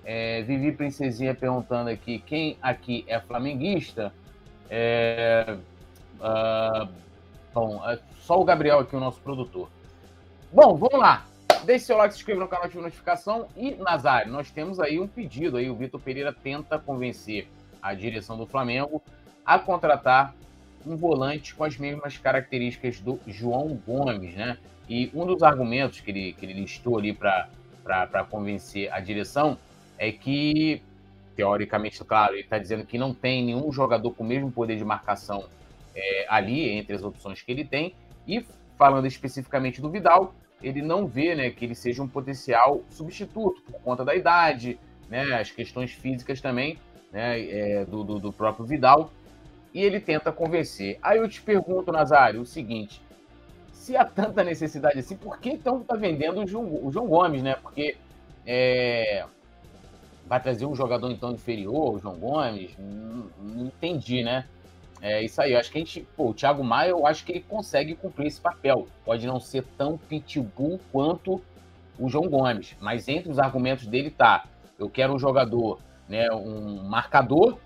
[0.05, 4.13] É, Vivi Princesinha perguntando aqui: quem aqui é flamenguista?
[4.69, 5.57] É,
[6.21, 7.08] uh,
[7.53, 9.69] Bom, é só o Gabriel aqui, o nosso produtor.
[10.51, 11.25] Bom, vamos lá.
[11.65, 13.47] Deixe seu like, se inscreva no canal, ative notificação.
[13.57, 15.69] E, Nazário, nós temos aí um pedido aí.
[15.69, 17.47] O Vitor Pereira tenta convencer
[17.81, 19.01] a direção do Flamengo
[19.45, 20.33] a contratar
[20.85, 24.57] um volante com as mesmas características do João Gomes, né?
[24.87, 27.47] E um dos argumentos que ele, que ele listou ali para
[28.29, 29.57] convencer a direção
[29.97, 30.81] é que,
[31.35, 34.85] teoricamente, claro, ele está dizendo que não tem nenhum jogador com o mesmo poder de
[34.85, 35.45] marcação
[35.95, 37.95] é, ali entre as opções que ele tem.
[38.27, 38.45] E
[38.77, 43.79] falando especificamente do Vidal, ele não vê né, que ele seja um potencial substituto por
[43.81, 44.79] conta da idade,
[45.09, 46.77] né, as questões físicas também
[47.11, 49.11] né, é, do, do, do, próprio Vidal.
[49.73, 50.97] E ele tenta convencer.
[51.01, 53.01] Aí eu te pergunto, Nazário, o seguinte:
[53.71, 57.43] se há tanta necessidade assim, por que então está vendendo o João, o João, Gomes,
[57.43, 57.55] né?
[57.55, 57.95] Porque
[58.47, 59.25] é,
[60.25, 62.71] vai trazer um jogador então inferior, o João Gomes?
[62.79, 64.45] Não, não entendi, né?
[65.01, 65.53] É isso aí.
[65.53, 66.01] Eu acho que a gente.
[66.15, 68.87] Pô, o Thiago Maia, eu acho que ele consegue cumprir esse papel.
[69.05, 71.41] Pode não ser tão pitbull quanto
[71.97, 72.75] o João Gomes.
[72.79, 74.45] Mas entre os argumentos dele tá.
[74.77, 76.31] Eu quero um jogador, né?
[76.31, 77.57] Um marcador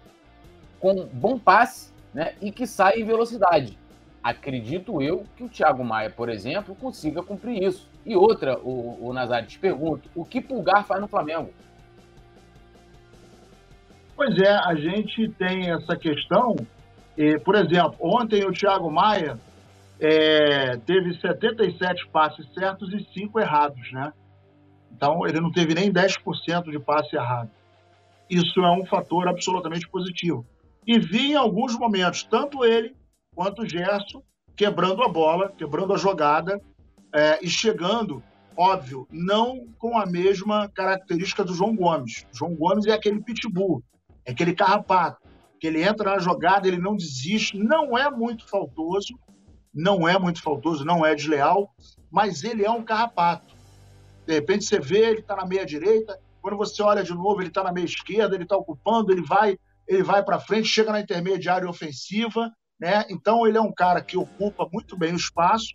[0.79, 2.35] com bom passe, né?
[2.41, 3.77] E que saia em velocidade.
[4.23, 7.89] Acredito eu que o Thiago Maia, por exemplo, consiga cumprir isso.
[8.05, 11.53] E outra, o, o Nazário, te pergunto, o que Pulgar faz no Flamengo?
[14.15, 16.55] Pois é, a gente tem essa questão
[17.17, 19.39] e, por exemplo, ontem o Thiago Maia
[19.99, 24.11] é, teve 77 passes certos e 5 errados, né?
[24.91, 27.49] Então, ele não teve nem 10% de passe errado.
[28.29, 30.45] Isso é um fator absolutamente positivo.
[30.85, 32.95] E vi em alguns momentos, tanto ele
[33.35, 34.21] quanto o Gerson,
[34.55, 36.61] quebrando a bola, quebrando a jogada
[37.13, 38.23] é, e chegando,
[38.57, 42.25] óbvio, não com a mesma característica do João Gomes.
[42.33, 43.83] O João Gomes é aquele pitbull,
[44.25, 45.22] é aquele carrapato
[45.63, 49.17] que ele entra na jogada, ele não desiste, não é muito faltoso,
[49.73, 51.73] não é muito faltoso, não é desleal,
[52.11, 53.55] mas ele é um carrapato.
[54.27, 57.47] De repente você vê, ele está na meia direita, quando você olha de novo, ele
[57.47, 59.57] está na meia esquerda, ele está ocupando, ele vai,
[59.87, 63.05] ele vai para frente, chega na intermediária ofensiva, né?
[63.09, 65.71] Então ele é um cara que ocupa muito bem o espaço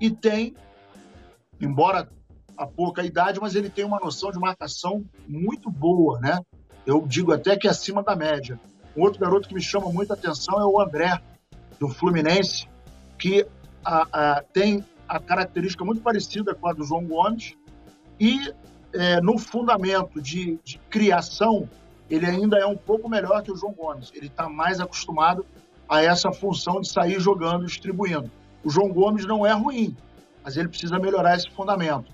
[0.00, 0.56] e tem,
[1.60, 2.10] embora
[2.56, 6.40] a pouca idade, mas ele tem uma noção de marcação muito boa, né?
[6.84, 8.58] Eu digo até que é acima da média.
[8.96, 11.20] Um outro garoto que me chama muita atenção é o André,
[11.78, 12.68] do Fluminense,
[13.18, 13.46] que
[13.84, 17.56] a, a, tem a característica muito parecida com a do João Gomes,
[18.18, 18.52] E
[18.92, 21.68] é, no fundamento de, de, criação,
[22.08, 24.10] ele ainda é um pouco melhor que o João Gomes.
[24.14, 25.46] Ele está mais acostumado
[25.88, 28.30] a essa função de sair jogando, distribuindo.
[28.62, 29.96] O João Gomes não é ruim,
[30.44, 32.12] mas ele precisa melhorar esse fundamento.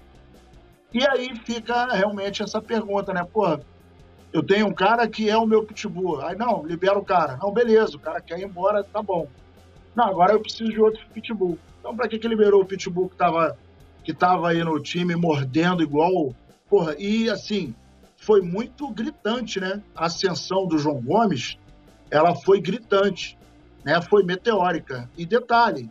[0.93, 3.25] E aí fica realmente essa pergunta, né?
[3.25, 3.59] Pô,
[4.33, 6.21] eu tenho um cara que é o meu pitbull.
[6.21, 7.37] Aí, não, libera o cara.
[7.37, 9.29] Não, beleza, o cara quer ir embora, tá bom.
[9.95, 11.59] Não, agora eu preciso de outro pitbull.
[11.81, 13.57] Então, para que, que liberou o pitbull que estava
[14.07, 16.33] que tava aí no time mordendo igual.
[16.71, 17.75] Porra, e assim,
[18.17, 19.83] foi muito gritante, né?
[19.97, 21.59] A ascensão do João Gomes,
[22.09, 23.37] ela foi gritante,
[23.85, 24.01] né?
[24.01, 25.11] Foi meteórica.
[25.19, 25.91] E detalhe,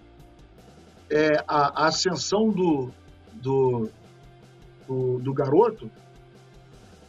[1.09, 2.89] é, a, a ascensão do,
[3.33, 3.89] do,
[4.87, 5.91] do, do garoto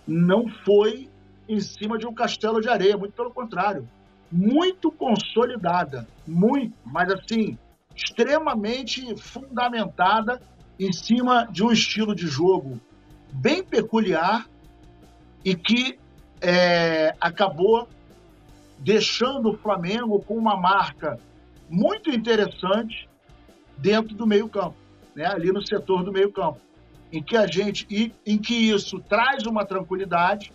[0.09, 1.09] não foi
[1.49, 3.89] em cima de um castelo de areia, muito pelo contrário.
[4.31, 7.57] Muito consolidada, muito, mas assim,
[7.95, 10.41] extremamente fundamentada
[10.79, 12.81] em cima de um estilo de jogo
[13.33, 14.47] bem peculiar
[15.45, 15.99] e que
[16.41, 17.89] é, acabou
[18.79, 21.19] deixando o Flamengo com uma marca
[21.69, 23.09] muito interessante
[23.79, 24.77] dentro do meio-campo,
[25.15, 25.27] né?
[25.27, 26.61] ali no setor do meio-campo,
[27.13, 27.87] em que a gente
[28.25, 30.53] em que isso traz uma tranquilidade,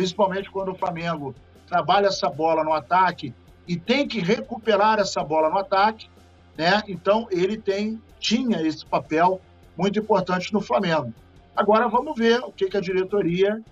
[0.00, 1.34] principalmente quando o Flamengo
[1.66, 3.34] trabalha essa bola no ataque
[3.68, 6.08] e tem que recuperar essa bola no ataque,
[6.56, 6.82] né?
[6.88, 9.42] Então ele tem tinha esse papel
[9.76, 11.12] muito importante no Flamengo.
[11.54, 13.62] Agora vamos ver o que, que a diretoria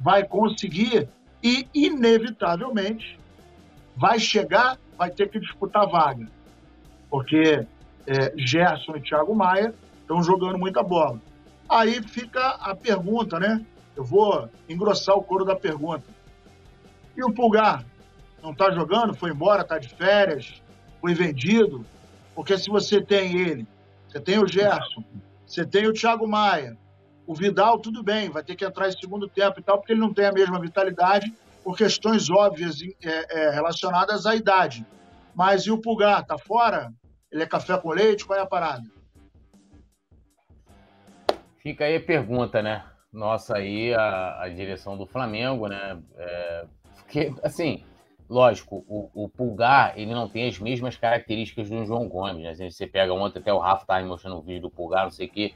[0.00, 1.06] vai conseguir
[1.42, 3.20] e inevitavelmente
[3.94, 6.26] vai chegar, vai ter que disputar vaga,
[7.10, 7.66] porque
[8.06, 11.20] é, Gerson e Thiago Maia estão jogando muita bola.
[11.68, 13.62] Aí fica a pergunta, né?
[13.98, 16.04] Eu vou engrossar o couro da pergunta.
[17.16, 17.84] E o Pulgar?
[18.40, 19.12] Não está jogando?
[19.12, 19.62] Foi embora?
[19.62, 20.62] Está de férias?
[21.00, 21.84] Foi vendido?
[22.32, 23.66] Porque se você tem ele,
[24.06, 25.02] você tem o Gerson,
[25.44, 26.78] você tem o Thiago Maia,
[27.26, 30.00] o Vidal, tudo bem, vai ter que entrar em segundo tempo e tal, porque ele
[30.00, 31.34] não tem a mesma vitalidade
[31.64, 34.86] por questões óbvias é, é, relacionadas à idade.
[35.34, 36.24] Mas e o Pulgar?
[36.24, 36.92] Tá fora?
[37.32, 38.24] Ele é café com leite?
[38.24, 38.84] Qual é a parada?
[41.60, 42.84] Fica aí a pergunta, né?
[43.18, 46.00] Nossa, aí a, a direção do Flamengo, né?
[46.16, 47.82] É, porque, assim,
[48.30, 52.70] lógico, o, o, Pulgar, ele não tem as mesmas características do João Gomes, né?
[52.70, 55.30] Você pega ontem, até o Rafa estava mostrando o vídeo do Pulgar, não sei o
[55.30, 55.52] quê.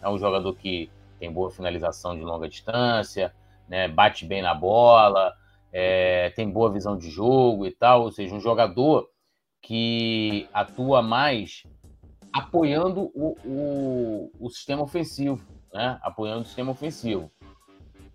[0.00, 0.88] É um jogador que
[1.18, 3.34] tem boa finalização de longa distância,
[3.68, 3.88] né?
[3.88, 5.34] Bate bem na bola,
[5.72, 8.02] é, tem boa visão de jogo e tal.
[8.02, 9.10] Ou seja, um jogador
[9.60, 11.64] que atua mais
[12.32, 15.98] apoiando o, o, o sistema ofensivo, né?
[16.02, 17.30] Apoiando o sistema ofensivo.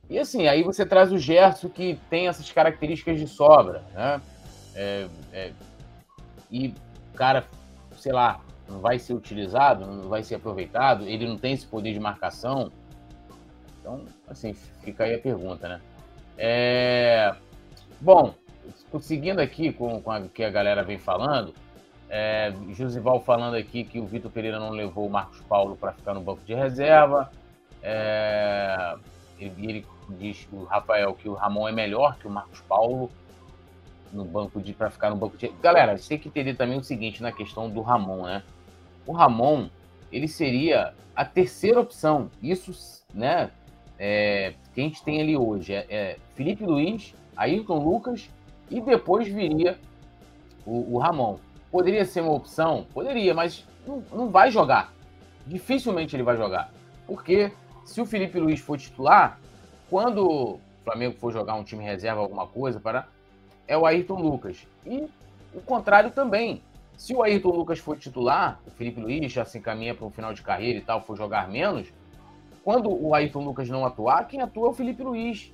[0.09, 4.21] E assim, aí você traz o Gerson que tem essas características de sobra, né?
[4.75, 5.51] É, é,
[6.51, 6.73] e
[7.15, 7.45] cara,
[7.97, 11.93] sei lá, não vai ser utilizado, não vai ser aproveitado, ele não tem esse poder
[11.93, 12.71] de marcação.
[13.79, 15.81] Então, assim, fica aí a pergunta, né?
[16.37, 17.33] É,
[18.01, 18.33] bom,
[18.99, 21.53] seguindo aqui com, com o que a galera vem falando,
[22.09, 26.13] é, Josival falando aqui que o Vitor Pereira não levou o Marcos Paulo para ficar
[26.13, 27.31] no banco de reserva.
[27.87, 28.95] É,
[29.39, 29.85] ele, ele
[30.17, 33.11] diz o Rafael que o Ramon é melhor que o Marcos Paulo
[34.11, 35.49] no banco de para ficar no banco de.
[35.61, 38.41] Galera, você tem que entender também o seguinte na questão do Ramon, né?
[39.05, 39.69] O Ramon
[40.11, 42.31] ele seria a terceira opção.
[42.41, 43.51] Isso, né?
[43.99, 48.29] É, que a gente tem ali hoje é, é Felipe Luiz, Ayrton Lucas
[48.69, 49.77] e depois viria
[50.65, 51.37] o, o, Ramon.
[51.71, 52.87] Poderia ser uma opção?
[52.93, 54.91] Poderia, mas não, não vai jogar.
[55.45, 56.71] Dificilmente ele vai jogar.
[57.05, 57.51] Porque
[57.85, 59.39] se o Felipe Luiz for titular,
[59.89, 63.07] quando o Flamengo for jogar um time reserva, alguma coisa, para
[63.67, 64.67] é o Ayrton Lucas.
[64.85, 65.07] E
[65.53, 66.61] o contrário também.
[66.97, 70.33] Se o Ayrton Lucas for titular, o Felipe Luiz já se encaminha para um final
[70.33, 71.91] de carreira e tal, for jogar menos,
[72.63, 75.51] quando o Ayrton Lucas não atuar, quem atua é o Felipe Luiz.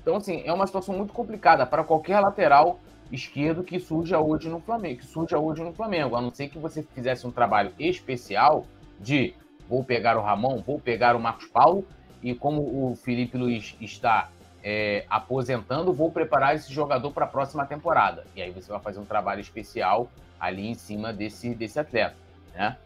[0.00, 2.78] Então, assim, é uma situação muito complicada para qualquer lateral
[3.10, 6.58] esquerdo que surja hoje no Flamengo, que surja hoje no Flamengo, a não ser que
[6.58, 8.64] você fizesse um trabalho especial
[9.00, 9.34] de
[9.68, 11.86] vou pegar o Ramon, vou pegar o Marcos Paulo
[12.22, 14.30] e como o Felipe Luiz está
[14.62, 18.24] é, aposentando, vou preparar esse jogador para a próxima temporada.
[18.34, 20.10] E aí você vai fazer um trabalho especial
[20.40, 22.16] ali em cima desse, desse atleta,
[22.54, 22.76] né?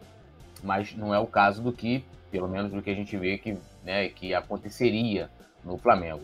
[0.63, 3.57] Mas não é o caso do que, pelo menos do que a gente vê que,
[3.83, 5.29] né, que aconteceria
[5.63, 6.21] no Flamengo.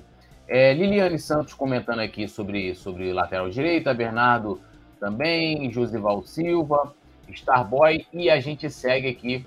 [0.48, 4.60] É, Liliane Santos comentando aqui sobre, sobre lateral direita, Bernardo
[5.00, 6.94] também, Josival Silva,
[7.30, 9.46] Starboy, e a gente segue aqui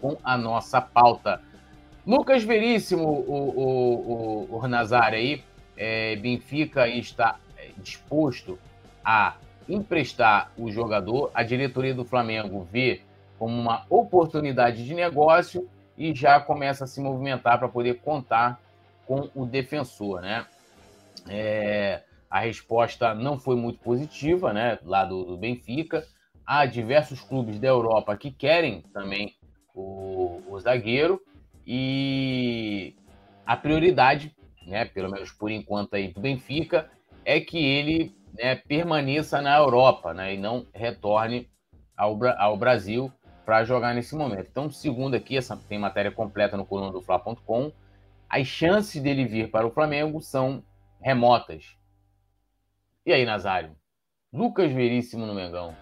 [0.00, 1.40] com a nossa pauta.
[2.06, 5.44] Lucas Veríssimo, o, o, o, o Nazar aí,
[5.76, 7.38] é, Benfica está
[7.76, 8.58] disposto
[9.04, 9.36] a
[9.68, 11.30] emprestar o jogador.
[11.34, 13.02] A diretoria do Flamengo vê
[13.38, 18.60] como uma oportunidade de negócio e já começa a se movimentar para poder contar
[19.06, 20.46] com o defensor, né?
[21.28, 24.78] É, a resposta não foi muito positiva, né?
[24.84, 26.06] Lá do, do, Benfica.
[26.46, 29.34] Há diversos clubes da Europa que querem também
[29.78, 31.22] o, o zagueiro
[31.66, 32.96] e
[33.46, 34.34] a prioridade,
[34.66, 34.84] né?
[34.84, 36.90] Pelo menos por enquanto aí do Benfica
[37.24, 40.34] é que ele né, permaneça na Europa, né?
[40.34, 41.48] E não retorne
[41.96, 43.12] ao, ao Brasil
[43.44, 44.48] para jogar nesse momento.
[44.50, 47.72] Então, segundo aqui, essa tem matéria completa no coluna do Fla.com,
[48.28, 50.62] as chances dele vir para o Flamengo são
[51.00, 51.76] remotas.
[53.06, 53.74] E aí, Nazário?
[54.30, 55.74] Lucas Veríssimo no Mengão.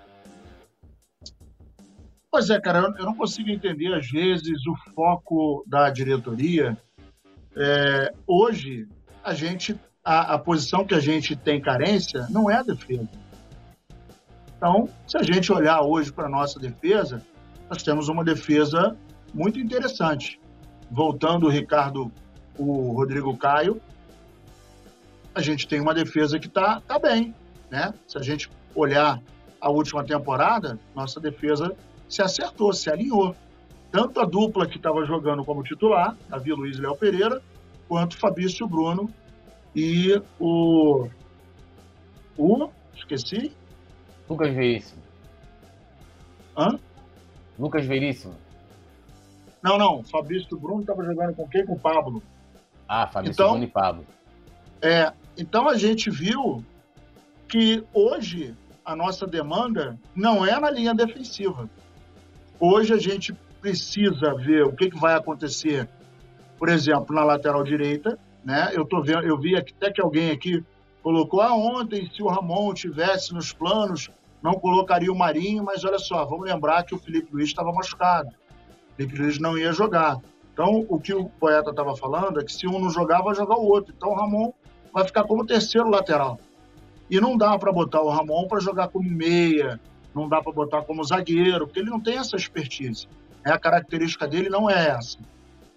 [2.31, 6.77] Pois é, cara, eu não consigo entender, às vezes, o foco da diretoria.
[7.57, 8.87] É, hoje,
[9.25, 13.09] a gente, a, a posição que a gente tem carência não é a defesa.
[14.57, 17.23] Então, se a gente olhar hoje para a nossa defesa,
[17.69, 18.97] nós temos uma defesa
[19.33, 20.41] muito interessante.
[20.91, 22.11] Voltando o Ricardo,
[22.59, 23.81] o Rodrigo Caio,
[25.35, 27.35] a gente tem uma defesa que está tá bem.
[27.71, 27.93] Né?
[28.07, 29.21] Se a gente olhar
[29.61, 31.77] a última temporada, nossa defesa
[32.09, 33.35] se acertou, se alinhou.
[33.91, 37.41] Tanto a dupla que estava jogando como titular, Davi Luiz e Léo Pereira,
[37.89, 39.11] quanto Fabrício Bruno
[39.75, 41.09] e o.
[42.37, 42.69] O.
[42.95, 43.53] Esqueci?
[44.29, 45.03] Lucas Veríssimo.
[46.57, 46.79] Hã?
[47.59, 48.35] Lucas Veríssimo.
[49.63, 50.03] Não, não.
[50.05, 51.65] Fabrício Bruno estava jogando com quem?
[51.65, 52.23] Com o Pablo.
[52.89, 54.07] Ah, Fabrício então, Bruno e Pablo.
[54.83, 56.65] É, então a gente viu
[57.49, 58.55] que hoje
[58.85, 61.69] a nossa demanda não é na linha defensiva.
[62.59, 65.89] Hoje a gente precisa ver o que, que vai acontecer,
[66.59, 68.19] por exemplo, na lateral direita.
[68.45, 68.71] Né?
[68.73, 70.65] Eu tô vendo, eu vi até que alguém aqui
[71.03, 74.11] colocou ah, ontem, se o Ramon tivesse nos planos,
[74.43, 78.29] não colocaria o Marinho, mas olha só, vamos lembrar que o Felipe Luiz estava machucado.
[78.29, 80.19] O Felipe Luiz não ia jogar.
[80.53, 83.57] Então, o que o poeta estava falando é que se um não jogar, vai jogar
[83.57, 83.93] o outro.
[83.95, 84.53] Então, o Ramon
[84.93, 86.41] vai ficar como terceiro lateral.
[87.11, 89.79] E não dá para botar o Ramon para jogar como meia,
[90.17, 93.07] não dá para botar como zagueiro, porque ele não tem essa expertise.
[93.45, 95.19] É, a característica dele não é essa.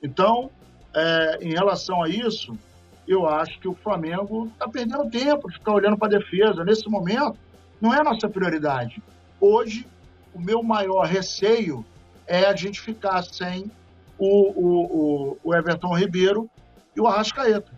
[0.02, 0.50] Então,
[0.96, 2.58] é, em relação a isso,
[3.06, 6.64] eu acho que o Flamengo está perdendo tempo de ficar olhando para a defesa.
[6.64, 7.38] Nesse momento,
[7.82, 9.04] não é a nossa prioridade.
[9.42, 9.86] Hoje,
[10.34, 11.86] o meu maior receio
[12.26, 13.70] é a gente ficar sem
[14.18, 16.50] o, o, o, Everton Ribeiro
[16.96, 17.72] e o Arrascaeta,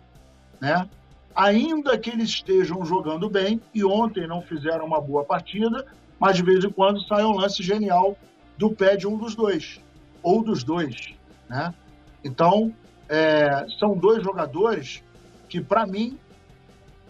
[0.60, 0.88] né?
[1.34, 5.86] Ainda que eles estejam jogando bem, e ontem não fizeram uma boa partida,
[6.22, 8.16] mas de vez em quando sai um lance genial
[8.56, 9.80] do pé de um dos dois,
[10.22, 11.12] ou dos dois,
[11.48, 11.74] né?
[12.22, 12.72] Então,
[13.08, 15.02] é, são dois jogadores
[15.48, 16.16] que, para mim,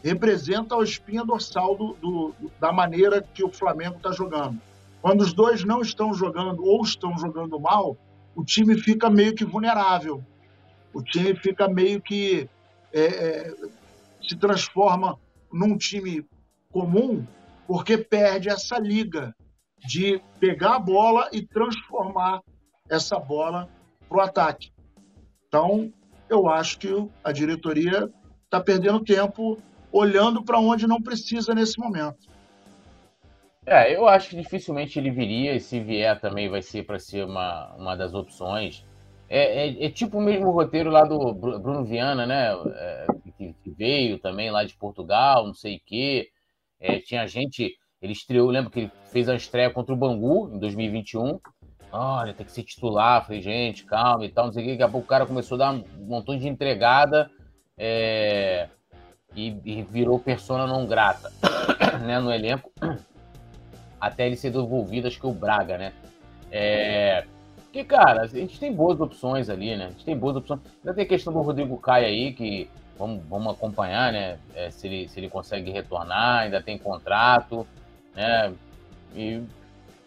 [0.02, 4.58] representa a espinha dorsal do, do, da maneira que o Flamengo está jogando.
[5.02, 7.98] Quando os dois não estão jogando ou estão jogando mal,
[8.34, 10.24] o time fica meio que vulnerável.
[10.90, 12.48] O time fica meio que
[12.90, 13.54] é, é,
[14.26, 15.18] se transforma
[15.52, 16.26] num time
[16.70, 17.26] comum
[17.72, 19.34] porque perde essa liga
[19.78, 22.42] de pegar a bola e transformar
[22.86, 23.66] essa bola
[24.06, 24.70] para o ataque.
[25.48, 25.90] Então,
[26.28, 26.88] eu acho que
[27.24, 28.10] a diretoria
[28.44, 29.56] está perdendo tempo
[29.90, 32.28] olhando para onde não precisa nesse momento.
[33.64, 37.24] É, eu acho que dificilmente ele viria, e se vier também vai ser para ser
[37.24, 38.84] uma, uma das opções.
[39.30, 42.52] É, é, é, tipo o mesmo roteiro lá do Bruno Viana, né?
[42.52, 43.06] É,
[43.38, 46.28] que, que, veio também lá de Portugal, não sei o quê.
[46.82, 50.58] É, tinha gente, ele estreou, lembro que ele fez a estreia contra o Bangu em
[50.58, 51.40] 2021.
[51.92, 53.24] Olha, tem que ser titular.
[53.24, 54.72] Falei, gente, calma e tal, não sei o quê.
[54.72, 57.30] Daqui a pouco o cara começou a dar um montão de entregada.
[57.78, 58.68] É,
[59.34, 61.32] e, e virou persona não grata
[62.04, 62.70] né, no elenco,
[64.00, 65.92] até ele ser devolvido, acho que o Braga, né?
[66.50, 67.24] É,
[67.56, 69.86] porque, cara, a gente tem boas opções ali, né?
[69.86, 70.60] A gente tem boas opções.
[70.80, 72.68] Ainda tem a questão do Rodrigo Caio aí, que
[73.02, 74.38] vamos, vamos acompanhar, né?
[74.54, 77.66] É, se, ele, se ele consegue retornar, ainda tem contrato,
[78.14, 78.52] né?
[79.14, 79.42] E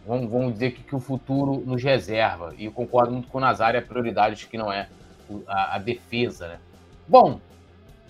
[0.07, 2.53] vamos, vamos dizer que, que o futuro nos reserva.
[2.57, 4.87] E concordo muito com o Nazário, a prioridade que não é
[5.45, 6.59] a, a defesa, né?
[7.05, 7.39] Bom,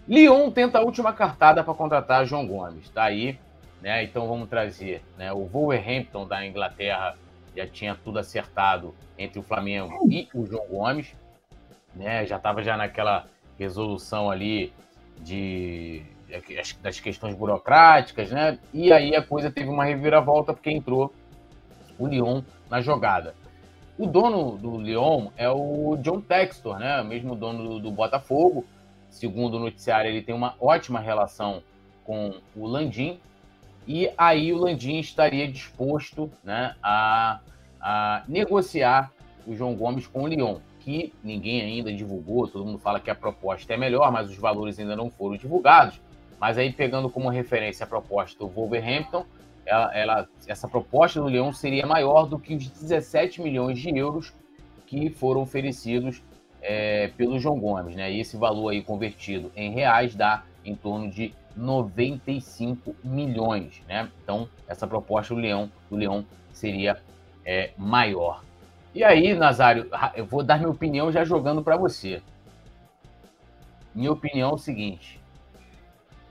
[0.07, 2.88] Lyon tenta a última cartada para contratar João Gomes.
[2.89, 3.39] Tá aí,
[3.81, 4.03] né?
[4.03, 5.33] Então vamos trazer, né?
[5.33, 7.17] O Wolverhampton da Inglaterra
[7.57, 11.15] já tinha tudo acertado entre o Flamengo e o João Gomes,
[11.95, 12.23] né?
[12.27, 13.25] Já estava já naquela
[13.58, 14.74] resolução ali
[15.20, 16.03] de
[16.82, 18.60] das questões burocráticas, né?
[18.74, 21.14] E aí a coisa teve uma reviravolta porque entrou
[21.97, 23.36] o Lyon na jogada.
[23.97, 26.99] O dono do Lyon é o John Textor, né?
[26.99, 28.66] O mesmo dono do, do Botafogo
[29.16, 31.64] segundo o noticiário, ele tem uma ótima relação
[32.03, 33.20] com o Landim,
[33.88, 37.39] e aí o Landim estaria disposto né, a,
[37.80, 39.12] a negociar
[39.47, 43.15] o João Gomes com o Lyon, que ninguém ainda divulgou, todo mundo fala que a
[43.15, 45.99] proposta é melhor, mas os valores ainda não foram divulgados.
[46.39, 49.25] Mas aí, pegando como referência a proposta do Wolverhampton,
[49.65, 54.31] ela, ela, essa proposta do Leão seria maior do que os 17 milhões de euros
[54.86, 56.21] que foram oferecidos
[56.61, 57.95] é, pelo João Gomes.
[57.95, 58.13] Né?
[58.13, 63.81] E esse valor aí convertido em reais dá em torno de 95 milhões.
[63.88, 64.07] Né?
[64.21, 67.01] Então, essa proposta do Leão, do Leão seria
[67.43, 68.43] é, maior.
[68.95, 72.21] E aí, Nazário, eu vou dar minha opinião já jogando para você.
[73.93, 75.19] Minha opinião é o seguinte: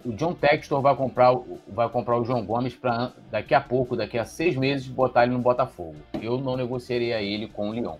[0.02, 1.36] o John Textor vai comprar,
[1.68, 5.34] vai comprar o João Gomes para daqui a pouco, daqui a seis meses, botar ele
[5.34, 5.96] no Botafogo.
[6.22, 7.98] Eu não negociaria ele com o Lyon.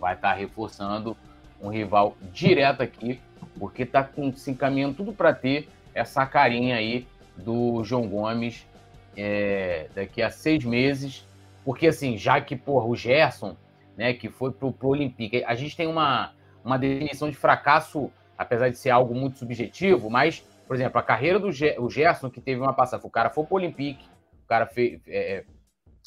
[0.00, 1.14] Vai estar tá reforçando
[1.60, 3.20] um rival direto aqui,
[3.58, 7.06] porque está se encaminhando tudo para ter essa carinha aí
[7.36, 8.66] do João Gomes
[9.14, 11.26] é, daqui a seis meses.
[11.62, 13.54] Porque assim, já que porra, o Gerson,
[13.98, 16.32] né, que foi pro, pro Olympique, a gente tem uma,
[16.64, 21.38] uma definição de fracasso, apesar de ser algo muito subjetivo, mas por exemplo, a carreira
[21.38, 24.04] do Gerson, que teve uma passagem, o cara foi pro Olympique,
[24.44, 25.44] o cara fez, é, é,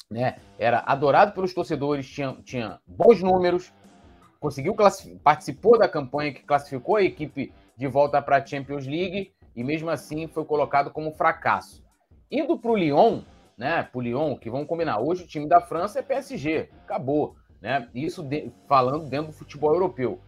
[0.08, 3.74] né, era adorado pelos torcedores, tinha, tinha bons números,
[4.38, 4.76] conseguiu
[5.24, 9.90] participou da campanha que classificou a equipe de volta para a Champions League e mesmo
[9.90, 11.84] assim foi colocado como fracasso.
[12.30, 13.22] Indo para o Lyon,
[13.58, 17.34] né, para o Lyon, que vamos combinar, hoje o time da França é PSG, acabou,
[17.62, 17.88] né?
[17.94, 20.20] Isso de, falando dentro do futebol europeu.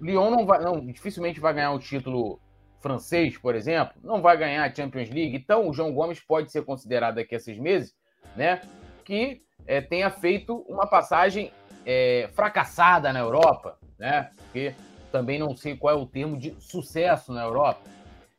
[0.00, 2.40] Lyon não vai, não, dificilmente vai ganhar o título
[2.80, 5.36] francês, por exemplo, não vai ganhar a Champions League.
[5.36, 7.94] Então, o João Gomes pode ser considerado daqui a seis meses,
[8.34, 8.60] né?
[9.04, 11.52] Que é, tenha feito uma passagem
[11.86, 14.30] é, fracassada na Europa, né?
[14.36, 14.74] Porque
[15.12, 17.82] também não sei qual é o termo de sucesso na Europa.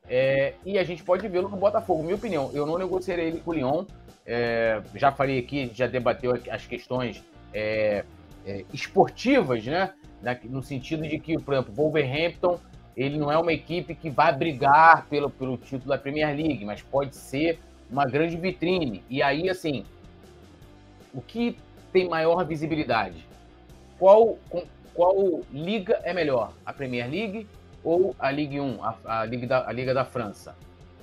[0.09, 2.03] É, e a gente pode vê-lo no Botafogo.
[2.03, 3.85] Minha opinião, eu não negociarei ele com o Lyon.
[4.25, 7.23] É, já falei aqui, já debateu as questões
[8.45, 9.93] é, esportivas, né?
[10.45, 12.59] no sentido de que, por exemplo, Wolverhampton
[12.95, 16.81] ele não é uma equipe que vai brigar pelo, pelo título da Premier League, mas
[16.81, 19.03] pode ser uma grande vitrine.
[19.09, 19.83] E aí, assim,
[21.13, 21.57] o que
[21.91, 23.25] tem maior visibilidade?
[23.97, 24.37] Qual,
[24.93, 26.53] qual liga é melhor?
[26.65, 27.47] A Premier League
[27.83, 30.55] ou a Ligue 1, a, a, Liga, da, a Liga da França?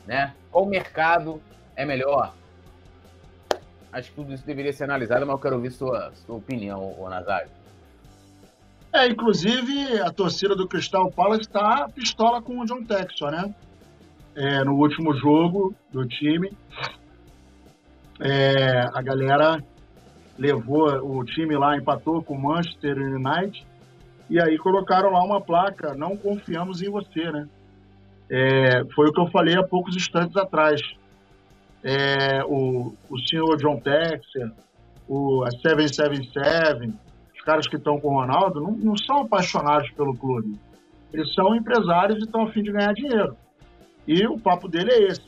[0.06, 0.34] Né?
[0.50, 1.40] Qual mercado
[1.76, 2.34] é melhor?
[3.92, 7.50] Acho que tudo isso deveria ser analisado, mas eu quero ouvir sua, sua opinião, Nazário.
[8.92, 13.54] É, inclusive a torcida do Crystal Palace está pistola com o John Texor, né?
[14.34, 16.52] É, no último jogo do time,
[18.20, 19.62] é, a galera
[20.38, 23.66] levou o time lá, empatou com o Manchester United
[24.28, 27.48] e aí colocaram lá uma placa, não confiamos em você, né?
[28.30, 30.80] É, foi o que eu falei há poucos instantes atrás.
[31.82, 34.52] É, o, o senhor John Texer,
[35.08, 36.92] o a 777,
[37.34, 40.58] os caras que estão com o Ronaldo não, não são apaixonados pelo clube.
[41.12, 43.36] Eles são empresários e estão a fim de ganhar dinheiro.
[44.06, 45.22] E o papo dele é esse.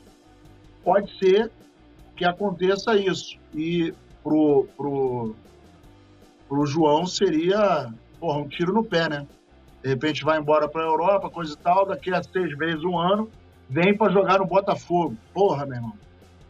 [0.85, 1.51] Pode ser
[2.17, 3.39] que aconteça isso.
[3.55, 3.93] E
[4.23, 5.35] pro, pro,
[6.49, 9.27] pro João seria porra, um tiro no pé, né?
[9.83, 12.97] De repente vai embora para a Europa, coisa e tal, daqui a seis meses, um
[12.97, 13.29] ano,
[13.69, 15.17] vem para jogar no Botafogo.
[15.35, 15.93] Porra, meu irmão.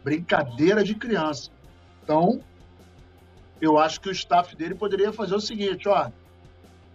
[0.05, 1.51] Brincadeira de criança.
[2.03, 2.41] Então,
[3.61, 6.11] eu acho que o staff dele poderia fazer o seguinte, ó,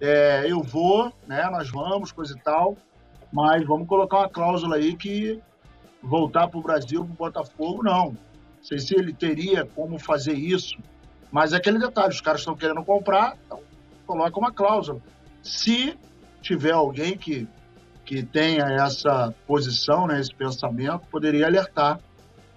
[0.01, 2.77] é, eu vou, né, nós vamos, coisa e tal,
[3.31, 5.41] mas vamos colocar uma cláusula aí que
[6.01, 8.11] voltar para o Brasil, para o Botafogo, não.
[8.11, 8.17] Não
[8.61, 10.77] sei se ele teria como fazer isso,
[11.31, 13.61] mas é aquele detalhe, os caras estão querendo comprar, então
[14.05, 15.01] coloca uma cláusula.
[15.41, 15.97] Se
[16.41, 17.47] tiver alguém que,
[18.05, 21.99] que tenha essa posição, né, esse pensamento, poderia alertar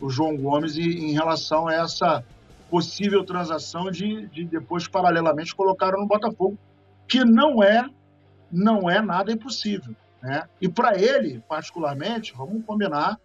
[0.01, 2.25] o João Gomes em relação a essa
[2.71, 6.57] possível transação de, de depois, paralelamente, colocaram no Botafogo,
[7.09, 7.85] que não é,
[8.51, 9.95] não é nada impossível.
[10.23, 10.43] Né?
[10.61, 13.19] E para ele, particularmente, vamos combinar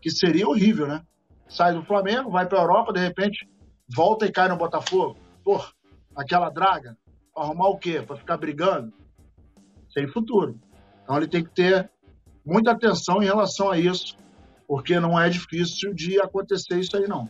[0.00, 1.02] que seria horrível, né?
[1.48, 3.48] Sai do Flamengo, vai para a Europa, de repente
[3.88, 5.16] volta e cai no Botafogo.
[5.44, 5.60] Pô,
[6.14, 6.96] aquela draga,
[7.36, 8.02] arrumar o quê?
[8.02, 8.92] Para ficar brigando?
[9.92, 10.58] Sem futuro.
[11.02, 11.90] Então ele tem que ter
[12.44, 14.16] muita atenção em relação a isso,
[14.70, 17.28] porque não é difícil de acontecer isso aí, não.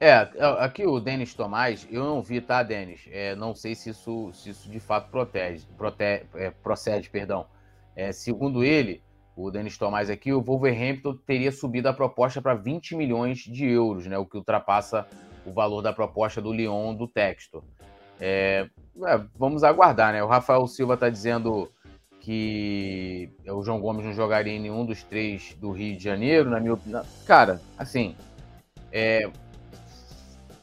[0.00, 3.02] É, aqui o Denis Tomás, eu não vi, tá, Denis?
[3.12, 7.46] É, não sei se isso, se isso de fato protege, prote, é, procede, perdão.
[7.94, 9.00] É, segundo ele,
[9.36, 14.08] o Denis Tomás aqui, o Wolverhampton teria subido a proposta para 20 milhões de euros,
[14.08, 14.18] né?
[14.18, 15.06] O que ultrapassa
[15.46, 17.62] o valor da proposta do Lyon do Textor.
[18.18, 18.68] É,
[19.06, 20.24] é, vamos aguardar, né?
[20.24, 21.70] O Rafael Silva está dizendo
[22.20, 26.60] que o João Gomes não jogaria em nenhum dos três do Rio de Janeiro, na
[26.60, 27.02] minha opinião.
[27.26, 28.14] Cara, assim,
[28.92, 29.28] é,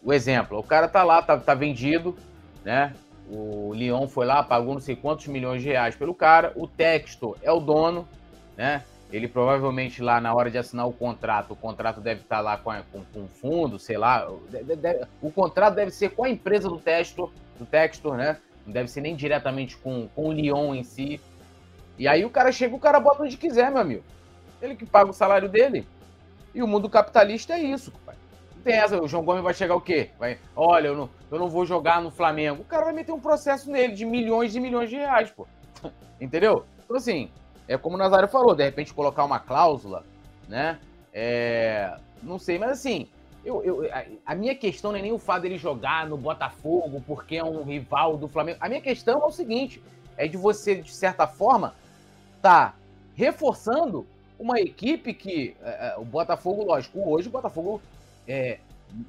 [0.04, 2.16] o exemplo, o cara tá lá, tá, tá vendido,
[2.64, 2.94] né?
[3.30, 6.54] O Lyon foi lá, pagou não sei quantos milhões de reais pelo cara.
[6.56, 8.08] O Textor é o dono,
[8.56, 8.84] né?
[9.12, 12.72] Ele provavelmente lá na hora de assinar o contrato, o contrato deve estar lá com,
[12.92, 14.30] com, com fundo, sei lá.
[15.22, 18.38] o contrato deve ser com a empresa do Textor, do Textor, né?
[18.66, 21.22] Não deve ser nem diretamente com, com o Lyon em si.
[21.98, 24.04] E aí o cara chega, o cara bota onde quiser, meu amigo.
[24.62, 25.88] Ele que paga o salário dele.
[26.54, 28.16] E o mundo capitalista é isso, pai.
[28.56, 30.10] Não tem essa, o João Gomes vai chegar o quê?
[30.20, 32.62] Vai, olha, eu não, eu não vou jogar no Flamengo.
[32.62, 35.48] O cara vai meter um processo nele de milhões e milhões de reais, pô.
[36.20, 36.66] Entendeu?
[36.84, 37.30] Então, assim,
[37.68, 40.04] é como o Nazário falou, de repente colocar uma cláusula,
[40.48, 40.80] né?
[41.14, 43.08] É, não sei, mas assim,
[43.44, 43.90] eu, eu,
[44.26, 47.64] a, minha questão não é nem o fato dele jogar no Botafogo porque é um
[47.64, 48.58] rival do Flamengo.
[48.62, 49.82] A minha questão é o seguinte:
[50.18, 51.74] é de você, de certa forma,
[52.48, 52.76] tá
[53.14, 54.08] reforçando
[54.40, 55.56] uma equipe que.
[55.62, 57.82] É, é o Botafogo, lógico, hoje o Botafogo
[58.26, 58.60] é,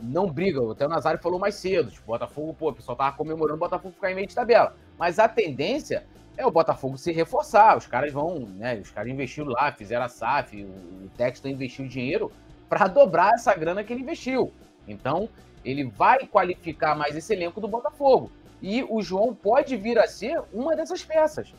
[0.00, 0.60] não briga.
[0.72, 1.90] Até o Nazário falou mais cedo.
[1.90, 4.74] Tipo, o Botafogo, pô, o pessoal tava comemorando o Botafogo ficar em meio de tabela.
[4.98, 6.04] Mas a tendência
[6.36, 7.76] é o Botafogo se reforçar.
[7.76, 8.80] Os caras vão, né?
[8.82, 12.32] Os caras investiram lá, fizeram a SAF, o, o Texto investiu dinheiro
[12.68, 14.52] para dobrar essa grana que ele investiu.
[14.86, 15.28] Então,
[15.64, 18.32] ele vai qualificar mais esse elenco do Botafogo.
[18.60, 21.54] E o João pode vir a ser uma dessas peças.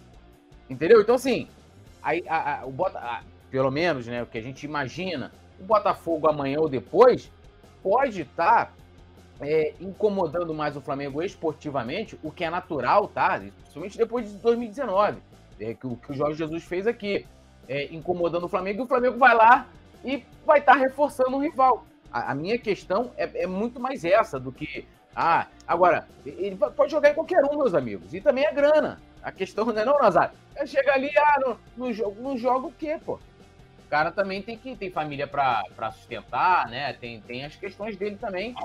[0.69, 1.01] Entendeu?
[1.01, 1.47] Então, assim,
[2.01, 5.63] aí, a, a, o Bota, a, pelo menos, né, o que a gente imagina, o
[5.63, 7.31] Botafogo amanhã ou depois
[7.81, 8.71] pode estar tá
[9.41, 13.39] é, incomodando mais o Flamengo esportivamente, o que é natural, tá?
[13.39, 15.17] Principalmente depois de 2019,
[15.59, 17.25] é, que, o, que o Jorge Jesus fez aqui,
[17.67, 19.67] é, incomodando o Flamengo, e o Flamengo vai lá
[20.03, 21.85] e vai estar tá reforçando o rival.
[22.11, 24.85] A, a minha questão é, é, muito mais essa do que.
[25.15, 29.01] Ah, agora, ele pode jogar em qualquer um, meus amigos, e também é grana.
[29.21, 30.31] A questão não é não, Nazário.
[30.65, 33.13] Chegar ali, ah, no, no jogo, no jogo o quê, pô?
[33.15, 36.93] O cara também tem que tem família para sustentar, né?
[36.93, 38.55] Tem, tem as questões dele também.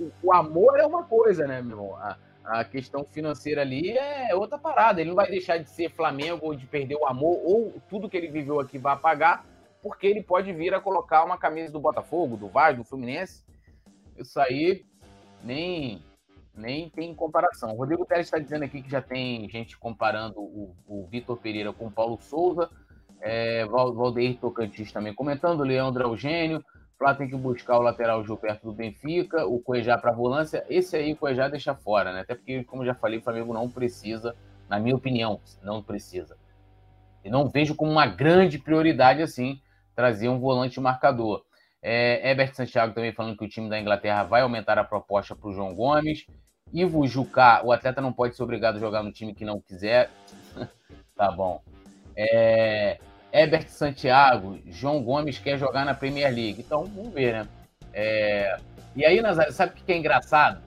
[0.00, 1.96] O, o amor é uma coisa, né, meu irmão?
[1.96, 5.00] A, a questão financeira ali é outra parada.
[5.00, 8.16] Ele não vai deixar de ser Flamengo ou de perder o amor ou tudo que
[8.16, 9.44] ele viveu aqui vai apagar,
[9.82, 13.44] porque ele pode vir a colocar uma camisa do Botafogo, do Vasco, do Fluminense.
[14.16, 14.84] Isso aí
[15.42, 16.02] nem
[16.56, 17.72] nem tem comparação.
[17.72, 21.72] O Rodrigo Teles está dizendo aqui que já tem gente comparando o, o Vitor Pereira
[21.72, 22.70] com o Paulo Souza.
[23.20, 26.62] É, Valdeir Tocantins também comentando, Leandro Eugênio,
[26.98, 31.12] Flá tem que buscar o lateral Gilberto do Benfica, o Cuejá para volância, esse aí
[31.12, 32.20] o Cuejá deixa fora, né?
[32.20, 34.36] Até porque, como já falei, o Flamengo não precisa,
[34.68, 36.36] na minha opinião, não precisa.
[37.24, 39.60] E não vejo como uma grande prioridade assim
[39.94, 41.44] trazer um volante marcador.
[41.82, 45.48] É, Herbert Santiago também falando que o time da Inglaterra vai aumentar a proposta para
[45.48, 46.26] o João Gomes.
[46.74, 50.10] Ivo Jucá, o atleta não pode ser obrigado a jogar no time que não quiser.
[51.16, 51.62] tá bom.
[52.16, 52.98] É,
[53.32, 56.60] Herbert Santiago, João Gomes quer jogar na Premier League.
[56.60, 57.48] Então, vamos ver, né?
[57.92, 58.56] É...
[58.96, 60.60] E aí, Nazário, sabe o que é engraçado?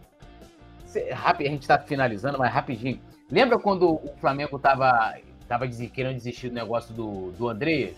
[0.85, 3.01] Cê, rápido, a gente está finalizando, mas rapidinho.
[3.29, 5.15] Lembra quando o Flamengo tava,
[5.47, 7.95] tava querendo desistir do negócio do, do Andreas?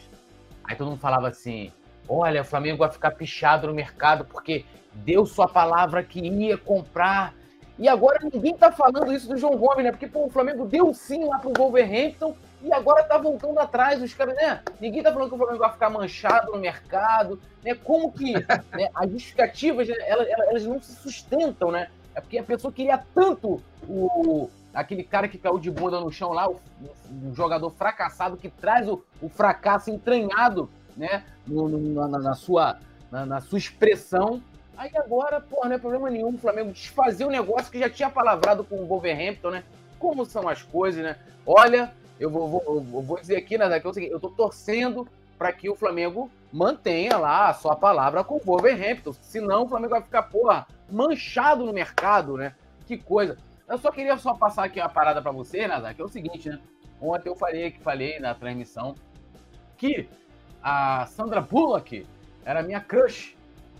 [0.63, 1.71] Aí todo mundo falava assim:
[2.07, 7.33] olha, o Flamengo vai ficar pichado no mercado porque deu sua palavra que ia comprar.
[7.79, 9.91] E agora ninguém tá falando isso do João Gomes, né?
[9.91, 14.13] Porque pô, o Flamengo deu sim lá pro Wolverhampton e agora tá voltando atrás, os
[14.13, 14.61] caras, né?
[14.81, 17.73] Ninguém tá falando que o Flamengo vai ficar manchado no mercado, né?
[17.73, 18.33] Como que
[18.75, 21.87] né, as justificativas, né, elas, elas não se sustentam, né?
[22.13, 26.33] É porque a pessoa queria tanto o, aquele cara que caiu de bunda no chão
[26.33, 26.59] lá, o,
[27.23, 31.23] o jogador fracassado que traz o, o fracasso entranhado, né?
[31.47, 32.77] No, no, na, na, sua,
[33.09, 34.41] na, na, sua expressão.
[34.79, 38.09] Aí agora, pô, não é problema nenhum o Flamengo desfazer o negócio que já tinha
[38.09, 39.63] palavrado com o Wolverhampton, né?
[39.99, 41.17] Como são as coisas, né?
[41.45, 44.29] Olha, eu vou, vou, eu vou dizer aqui, né, que é o seguinte, eu tô
[44.29, 45.05] torcendo
[45.37, 49.11] para que o Flamengo mantenha lá a sua palavra com o Wolverhampton.
[49.21, 52.55] Senão o Flamengo vai ficar, porra, manchado no mercado, né?
[52.87, 53.37] Que coisa.
[53.67, 56.47] Eu só queria só passar aqui uma parada para você, Nazar, que é o seguinte,
[56.47, 56.57] né?
[57.01, 58.95] Ontem eu falei que falei na transmissão
[59.75, 60.07] que
[60.63, 62.07] a Sandra Bullock
[62.45, 63.37] era minha crush.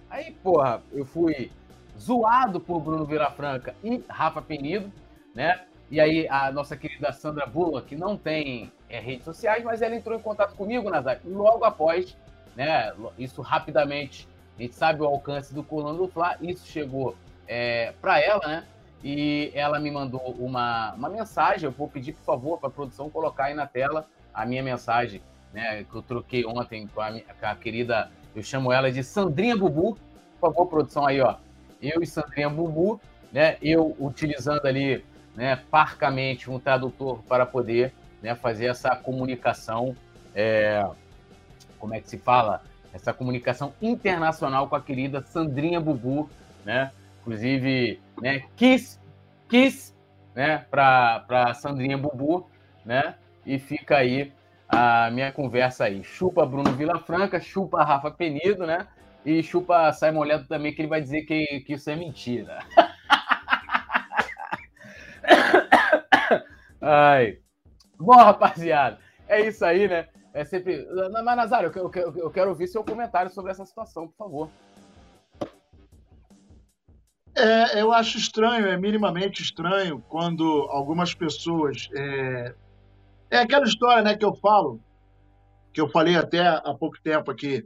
[0.10, 1.52] Aí, porra, eu fui
[1.98, 4.92] zoado por Bruno Vilafranca e Rafa Penido,
[5.36, 5.62] né?
[5.92, 9.96] E aí, a nossa querida Sandra Bula, que não tem é, redes sociais, mas ela
[9.96, 12.16] entrou em contato comigo, Nazar, logo após,
[12.56, 12.94] né?
[13.18, 17.16] Isso rapidamente, a gente sabe o alcance do Colando do Fla, isso chegou
[17.48, 18.68] é, para ela, né?
[19.04, 21.66] E ela me mandou uma, uma mensagem.
[21.66, 25.22] Eu vou pedir, por favor, para a produção colocar aí na tela a minha mensagem,
[25.54, 25.84] né?
[25.84, 29.98] Que eu troquei ontem com a, com a querida, eu chamo ela de Sandrinha Bubu.
[30.40, 31.36] Por favor, produção aí, ó.
[31.82, 33.00] Eu e Sandrinha Bubu,
[33.32, 33.58] né?
[33.62, 35.04] Eu utilizando ali
[35.36, 39.96] né, parcamente um tradutor para poder né, fazer essa comunicação,
[40.36, 40.86] é,
[41.78, 42.62] como é que se fala?
[42.94, 46.30] Essa comunicação internacional com a querida Sandrinha Bubu,
[46.66, 46.92] né?
[47.22, 49.00] Inclusive, né, quis,
[49.48, 49.96] quis
[50.34, 52.50] né, para Sandrinha Bubu,
[52.86, 53.16] né?
[53.46, 54.32] E fica aí
[54.70, 56.04] a minha conversa aí.
[56.04, 58.88] Chupa Bruno Vilafranca, chupa Rafa Penido, né?
[59.26, 62.60] E chupa Simon Leto também, que ele vai dizer que, que isso é mentira.
[66.80, 67.40] Ai.
[67.98, 70.08] Bom, rapaziada, é isso aí, né?
[70.34, 70.88] É sempre.
[71.12, 74.50] Mas, Nazário, eu, eu, eu quero ouvir seu comentário sobre essa situação, por favor.
[77.36, 81.90] É, eu acho estranho, é minimamente estranho, quando algumas pessoas.
[81.94, 82.54] É,
[83.30, 84.80] é aquela história né, que eu falo,
[85.74, 87.64] que eu falei até há pouco tempo aqui.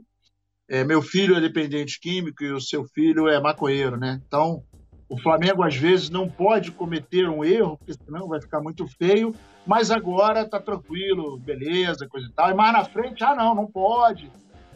[0.68, 4.20] É, meu filho é dependente químico e o seu filho é maconheiro, né?
[4.26, 4.62] Então,
[5.08, 9.34] o Flamengo às vezes não pode cometer um erro, porque senão vai ficar muito feio,
[9.66, 12.50] mas agora tá tranquilo, beleza, coisa e tal.
[12.50, 14.30] E mais na frente, ah, não, não pode.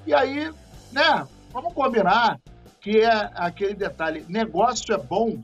[0.07, 0.53] E aí,
[0.93, 2.39] né, vamos combinar
[2.81, 5.43] que é aquele detalhe: negócio é bom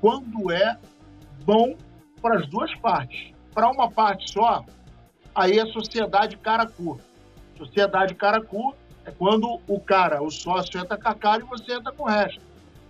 [0.00, 0.78] quando é
[1.44, 1.76] bom
[2.20, 3.33] para as duas partes.
[3.54, 4.64] Para uma parte só,
[5.34, 7.00] aí é sociedade cara cu.
[7.56, 8.74] Sociedade cara cu
[9.04, 12.06] é quando o cara, o sócio entra com a cara e você entra com o
[12.06, 12.40] resto.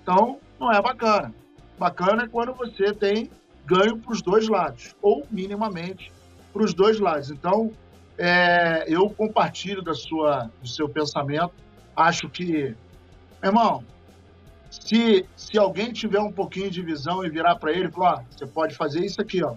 [0.03, 1.35] Então, não é bacana.
[1.79, 3.31] Bacana é quando você tem
[3.67, 6.13] ganho para os dois lados, ou minimamente
[6.53, 7.31] para os dois lados.
[7.31, 7.73] Então,
[8.17, 11.53] é, eu compartilho da sua, do seu pensamento.
[11.97, 12.75] Acho que,
[13.43, 13.85] irmão,
[14.71, 18.25] se, se alguém tiver um pouquinho de visão e virar para ele e falar, ah,
[18.31, 19.55] você pode fazer isso aqui, ó.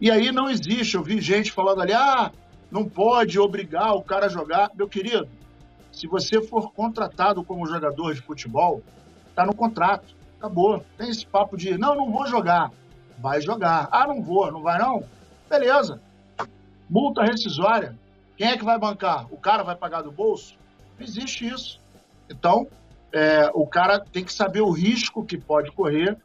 [0.00, 0.94] E aí não existe.
[0.94, 2.30] Eu vi gente falando ali, ah,
[2.70, 4.70] não pode obrigar o cara a jogar.
[4.74, 5.28] Meu querido,
[5.90, 8.82] se você for contratado como jogador de futebol,
[9.28, 10.14] está no contrato.
[10.38, 10.84] Acabou.
[10.96, 12.70] Tem esse papo de, não, não vou jogar.
[13.18, 13.88] Vai jogar.
[13.90, 15.02] Ah, não vou, não vai não?
[15.50, 16.00] Beleza.
[16.88, 17.98] Multa rescisória.
[18.36, 19.26] Quem é que vai bancar?
[19.32, 20.56] O cara vai pagar do bolso?
[20.96, 21.80] Não existe isso.
[22.30, 22.68] Então,
[23.12, 26.16] é, o cara tem que saber o risco que pode correr.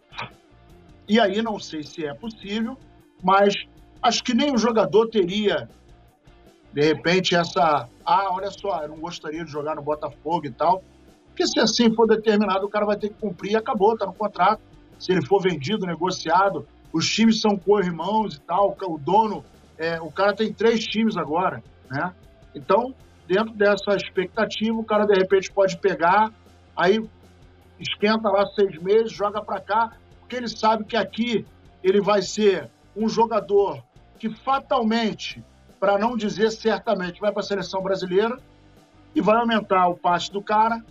[1.08, 2.78] E aí, não sei se é possível,
[3.24, 3.56] mas
[4.02, 5.70] acho que nem o jogador teria,
[6.74, 7.88] de repente, essa.
[8.06, 10.84] Ah, olha só, eu não gostaria de jogar no Botafogo e tal.
[11.28, 14.14] Porque se assim for determinado, o cara vai ter que cumprir e acabou, tá no
[14.14, 14.62] contrato.
[15.00, 19.44] Se ele for vendido, negociado, os times são co-irmãos e tal, o dono,
[19.78, 22.14] é, o cara tem três times agora, né?
[22.54, 22.94] Então,
[23.28, 26.32] dentro dessa expectativa, o cara de repente pode pegar,
[26.76, 27.04] aí
[27.80, 31.46] esquenta lá seis meses, joga para cá, porque ele sabe que aqui
[31.84, 33.84] ele vai ser um jogador
[34.20, 35.44] que fatalmente,
[35.80, 38.40] para não dizer certamente, vai para a seleção brasileira
[39.16, 40.84] e vai aumentar o passe do cara,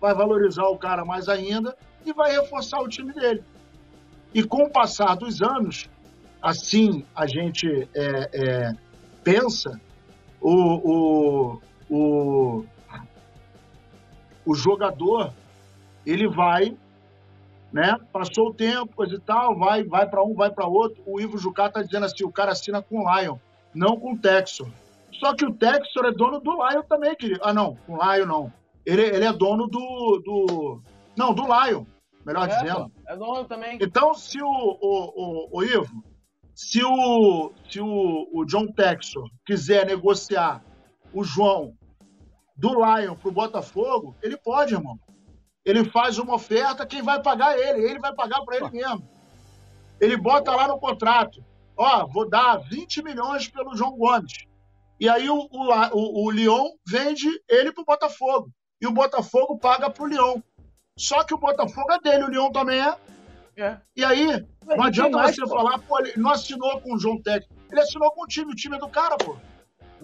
[0.00, 3.42] vai valorizar o cara mais ainda e vai reforçar o time dele.
[4.32, 5.88] E com o passar dos anos,
[6.40, 8.76] assim a gente é, é,
[9.24, 9.80] pensa,
[10.40, 12.64] o, o, o,
[14.44, 15.32] o jogador
[16.04, 16.76] ele vai,
[17.72, 17.96] né?
[18.12, 21.02] Passou o tempo, coisa e tal, vai, vai para um, vai para outro.
[21.06, 23.36] O Ivo Jucá tá dizendo assim: o cara assina com o Lion,
[23.74, 24.68] não com o Texor.
[25.12, 27.40] Só que o Texor é dono do Lion também, querido.
[27.42, 28.52] Ah, não, com o Lion não.
[28.84, 30.80] Ele, ele é dono do, do.
[31.16, 31.84] Não, do Lion,
[32.24, 32.92] melhor é, dizendo.
[33.08, 33.78] É dono também.
[33.80, 36.04] Então, se o, o, o, o Ivo,
[36.54, 40.62] se o, se o, o John Texor quiser negociar
[41.12, 41.74] o João
[42.56, 44.98] do Lion pro Botafogo, ele pode, irmão.
[45.66, 49.06] Ele faz uma oferta, quem vai pagar é ele, ele vai pagar para ele mesmo.
[50.00, 51.44] Ele bota lá no contrato,
[51.76, 54.46] ó, vou dar 20 milhões pelo João Gomes.
[55.00, 58.48] E aí o, o, o, o Lyon vende ele pro Botafogo
[58.80, 60.42] e o Botafogo paga para o Leão.
[60.96, 62.96] Só que o Botafogo é dele, o Leão também é.
[63.56, 63.76] é.
[63.96, 65.48] E aí, não adianta mais, você pô.
[65.48, 67.54] falar, pô, ele não assinou com o João Técnico.
[67.70, 69.36] Ele assinou com o time, o time é do cara, pô.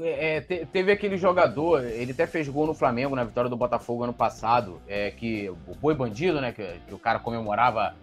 [0.01, 4.05] É, te, teve aquele jogador, ele até fez gol no Flamengo na vitória do Botafogo
[4.05, 7.95] ano passado, é, que o Boi Bandido, né, que, que o cara comemorava.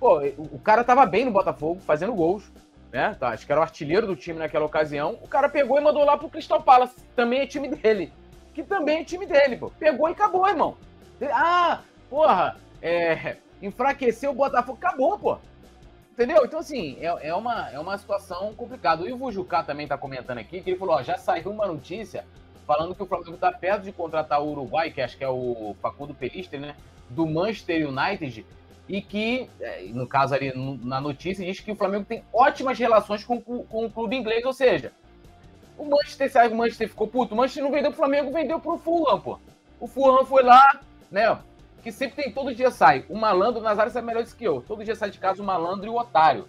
[0.00, 2.52] Pô, o, o cara tava bem no Botafogo, fazendo gols,
[2.92, 3.16] né?
[3.18, 5.18] Tá, acho que era o artilheiro do time naquela ocasião.
[5.22, 8.12] O cara pegou e mandou lá pro Crystal Palace, também é time dele
[8.58, 9.70] que também é time dele, pô.
[9.78, 10.76] Pegou e acabou, irmão.
[11.30, 11.80] Ah,
[12.10, 15.38] porra, é, enfraqueceu o Botafogo, acabou, pô.
[16.18, 16.44] Entendeu?
[16.44, 19.04] Então, assim, é, é, uma, é uma situação complicada.
[19.04, 22.24] O Ivo Jucá também tá comentando aqui que ele falou: ó, já saiu uma notícia
[22.66, 25.76] falando que o Flamengo tá perto de contratar o Uruguai, que acho que é o
[25.80, 26.74] Facundo Pelister, né?
[27.08, 28.44] Do Manchester United.
[28.88, 30.52] E que, é, no caso ali
[30.82, 34.52] na notícia, diz que o Flamengo tem ótimas relações com, com o clube inglês, ou
[34.52, 34.90] seja,
[35.76, 37.32] o Manchester, sabe, o Manchester ficou puto.
[37.32, 39.38] O Manchester não vendeu pro Flamengo, vendeu pro Fulham, pô.
[39.78, 40.80] O Fulham foi lá,
[41.12, 41.38] né?
[41.88, 43.06] Que sempre tem, todo dia sai.
[43.08, 44.60] O malandro, o Nazário sabe melhor disso que eu.
[44.60, 46.46] Todo dia sai de casa o malandro e o otário.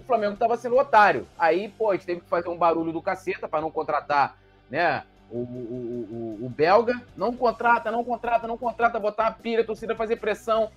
[0.00, 1.28] O Flamengo tava sendo otário.
[1.38, 4.38] Aí, pô, a gente teve que fazer um barulho do caceta para não contratar,
[4.70, 5.04] né?
[5.30, 7.02] O, o, o, o, belga.
[7.14, 10.70] Não contrata, não contrata, não contrata, botar a pilha, a torcida fazer pressão,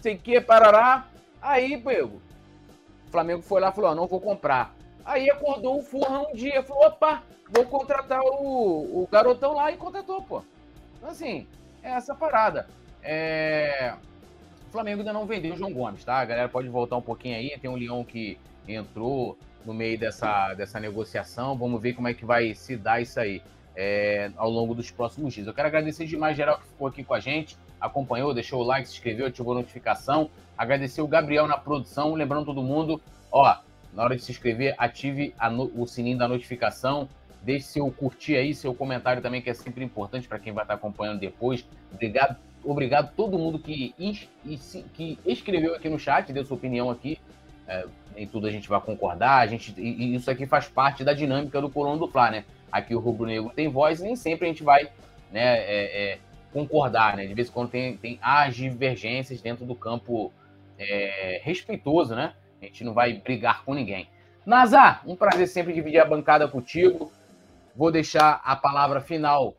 [0.00, 1.06] sei que, parará.
[1.40, 2.20] Aí, pego,
[3.08, 4.74] o Flamengo foi lá e falou: ó, não vou comprar.
[5.02, 9.78] Aí acordou o Furra um dia, falou: opa, vou contratar o, o garotão lá e
[9.78, 10.42] contratou, pô.
[10.98, 11.46] Então, assim,
[11.82, 12.68] é essa parada.
[13.06, 13.94] É...
[14.68, 16.18] O Flamengo ainda não vendeu o João Gomes, tá?
[16.18, 17.56] A galera pode voltar um pouquinho aí.
[17.58, 18.36] Tem um Leão que
[18.68, 21.56] entrou no meio dessa, dessa negociação.
[21.56, 23.40] Vamos ver como é que vai se dar isso aí
[23.76, 25.46] é, ao longo dos próximos dias.
[25.46, 28.88] Eu quero agradecer demais geral que ficou aqui com a gente, acompanhou, deixou o like,
[28.88, 30.28] se inscreveu, ativou a notificação.
[30.58, 32.14] Agradecer o Gabriel na produção.
[32.14, 33.00] Lembrando todo mundo,
[33.30, 33.56] ó,
[33.94, 37.08] na hora de se inscrever, ative no, o sininho da notificação.
[37.42, 40.74] Deixe seu curtir aí, seu comentário também, que é sempre importante para quem vai estar
[40.74, 41.64] acompanhando depois.
[41.92, 42.36] Obrigado,
[42.66, 43.94] obrigado todo mundo que,
[44.94, 47.18] que escreveu aqui no chat, deu sua opinião aqui.
[47.68, 47.84] É,
[48.16, 49.38] em tudo a gente vai concordar.
[49.38, 52.44] A gente, e isso aqui faz parte da dinâmica do Coluna do Fla, né?
[52.70, 54.84] Aqui o Rubro Negro tem voz nem sempre a gente vai
[55.30, 56.18] né, é, é,
[56.52, 57.26] concordar, né?
[57.26, 60.32] De vez em quando tem, tem as divergências dentro do campo
[60.78, 62.34] é, respeitoso, né?
[62.60, 64.08] A gente não vai brigar com ninguém.
[64.44, 67.10] Nazar, um prazer sempre dividir a bancada contigo.
[67.74, 69.56] Vou deixar a palavra final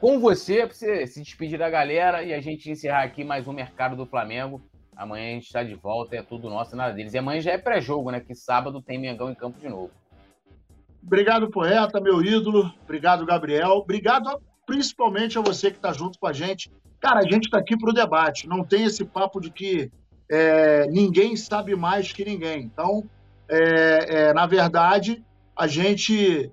[0.00, 3.52] com você, para você se despedir da galera e a gente encerrar aqui mais um
[3.52, 4.62] Mercado do Flamengo.
[4.96, 7.12] Amanhã a gente está de volta, é tudo nosso, nada deles.
[7.12, 8.18] E amanhã já é pré-jogo, né?
[8.18, 9.90] Que sábado tem Mengão em campo de novo.
[11.02, 12.72] Obrigado, poeta, meu ídolo.
[12.82, 13.72] Obrigado, Gabriel.
[13.72, 16.72] Obrigado principalmente a você que está junto com a gente.
[16.98, 18.48] Cara, a gente está aqui para o debate.
[18.48, 19.90] Não tem esse papo de que
[20.30, 22.62] é, ninguém sabe mais que ninguém.
[22.62, 23.04] Então,
[23.48, 25.22] é, é, na verdade,
[25.56, 26.50] a gente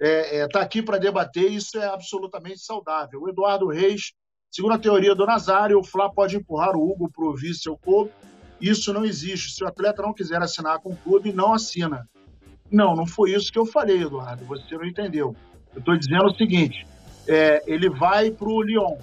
[0.00, 1.50] é, é, aqui para debater.
[1.50, 3.22] Isso é absolutamente saudável.
[3.22, 4.12] O Eduardo Reis
[4.50, 8.10] Segundo a teoria do Nazário, o Fla pode empurrar o Hugo para ouvir seu clube.
[8.60, 9.52] Isso não existe.
[9.52, 12.08] Se o atleta não quiser assinar com o clube, não assina.
[12.68, 14.44] Não, não foi isso que eu falei, Eduardo.
[14.46, 15.36] Você não entendeu.
[15.72, 16.84] Eu estou dizendo o seguinte:
[17.28, 18.98] é, ele vai para o Lyon.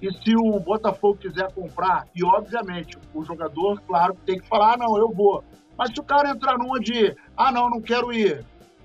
[0.00, 4.76] E se o Botafogo quiser comprar, e obviamente o jogador, claro, tem que falar: ah,
[4.78, 5.44] não, eu vou.
[5.76, 8.42] Mas se o cara entrar numa de, ah, não, não quero ir,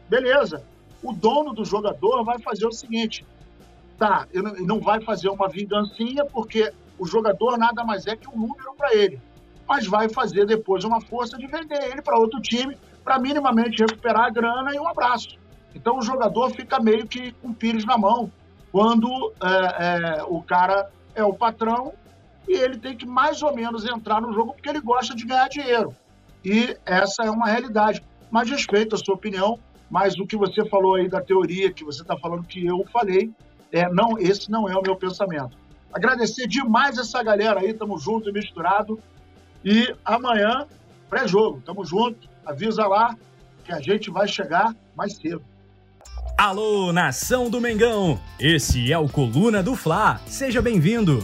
[0.10, 0.62] beleza.
[1.04, 3.26] O dono do jogador vai fazer o seguinte:
[3.97, 8.38] tá, ele não vai fazer uma vingancinha, porque o jogador nada mais é que um
[8.38, 9.20] número para ele.
[9.68, 14.26] Mas vai fazer depois uma força de vender ele para outro time, para minimamente recuperar
[14.26, 15.38] a grana e um abraço.
[15.76, 18.32] Então o jogador fica meio que com pires na mão
[18.72, 21.93] quando é, é, o cara é o patrão
[22.47, 25.47] e ele tem que mais ou menos entrar no jogo porque ele gosta de ganhar
[25.47, 25.95] dinheiro.
[26.43, 28.04] E essa é uma realidade.
[28.30, 29.60] Mas respeito a sua opinião,
[29.94, 33.30] mas o que você falou aí da teoria, que você está falando que eu falei,
[33.72, 35.56] é, não, esse não é o meu pensamento.
[35.94, 39.00] Agradecer demais essa galera aí, tamo junto e misturado.
[39.64, 40.66] E amanhã,
[41.08, 42.28] pré-jogo, tamo junto.
[42.44, 43.16] Avisa lá
[43.64, 45.44] que a gente vai chegar mais cedo.
[46.39, 48.20] Alô, nação do Mengão!
[48.39, 50.20] Esse é o Coluna do Fla.
[50.26, 51.24] Seja bem-vindo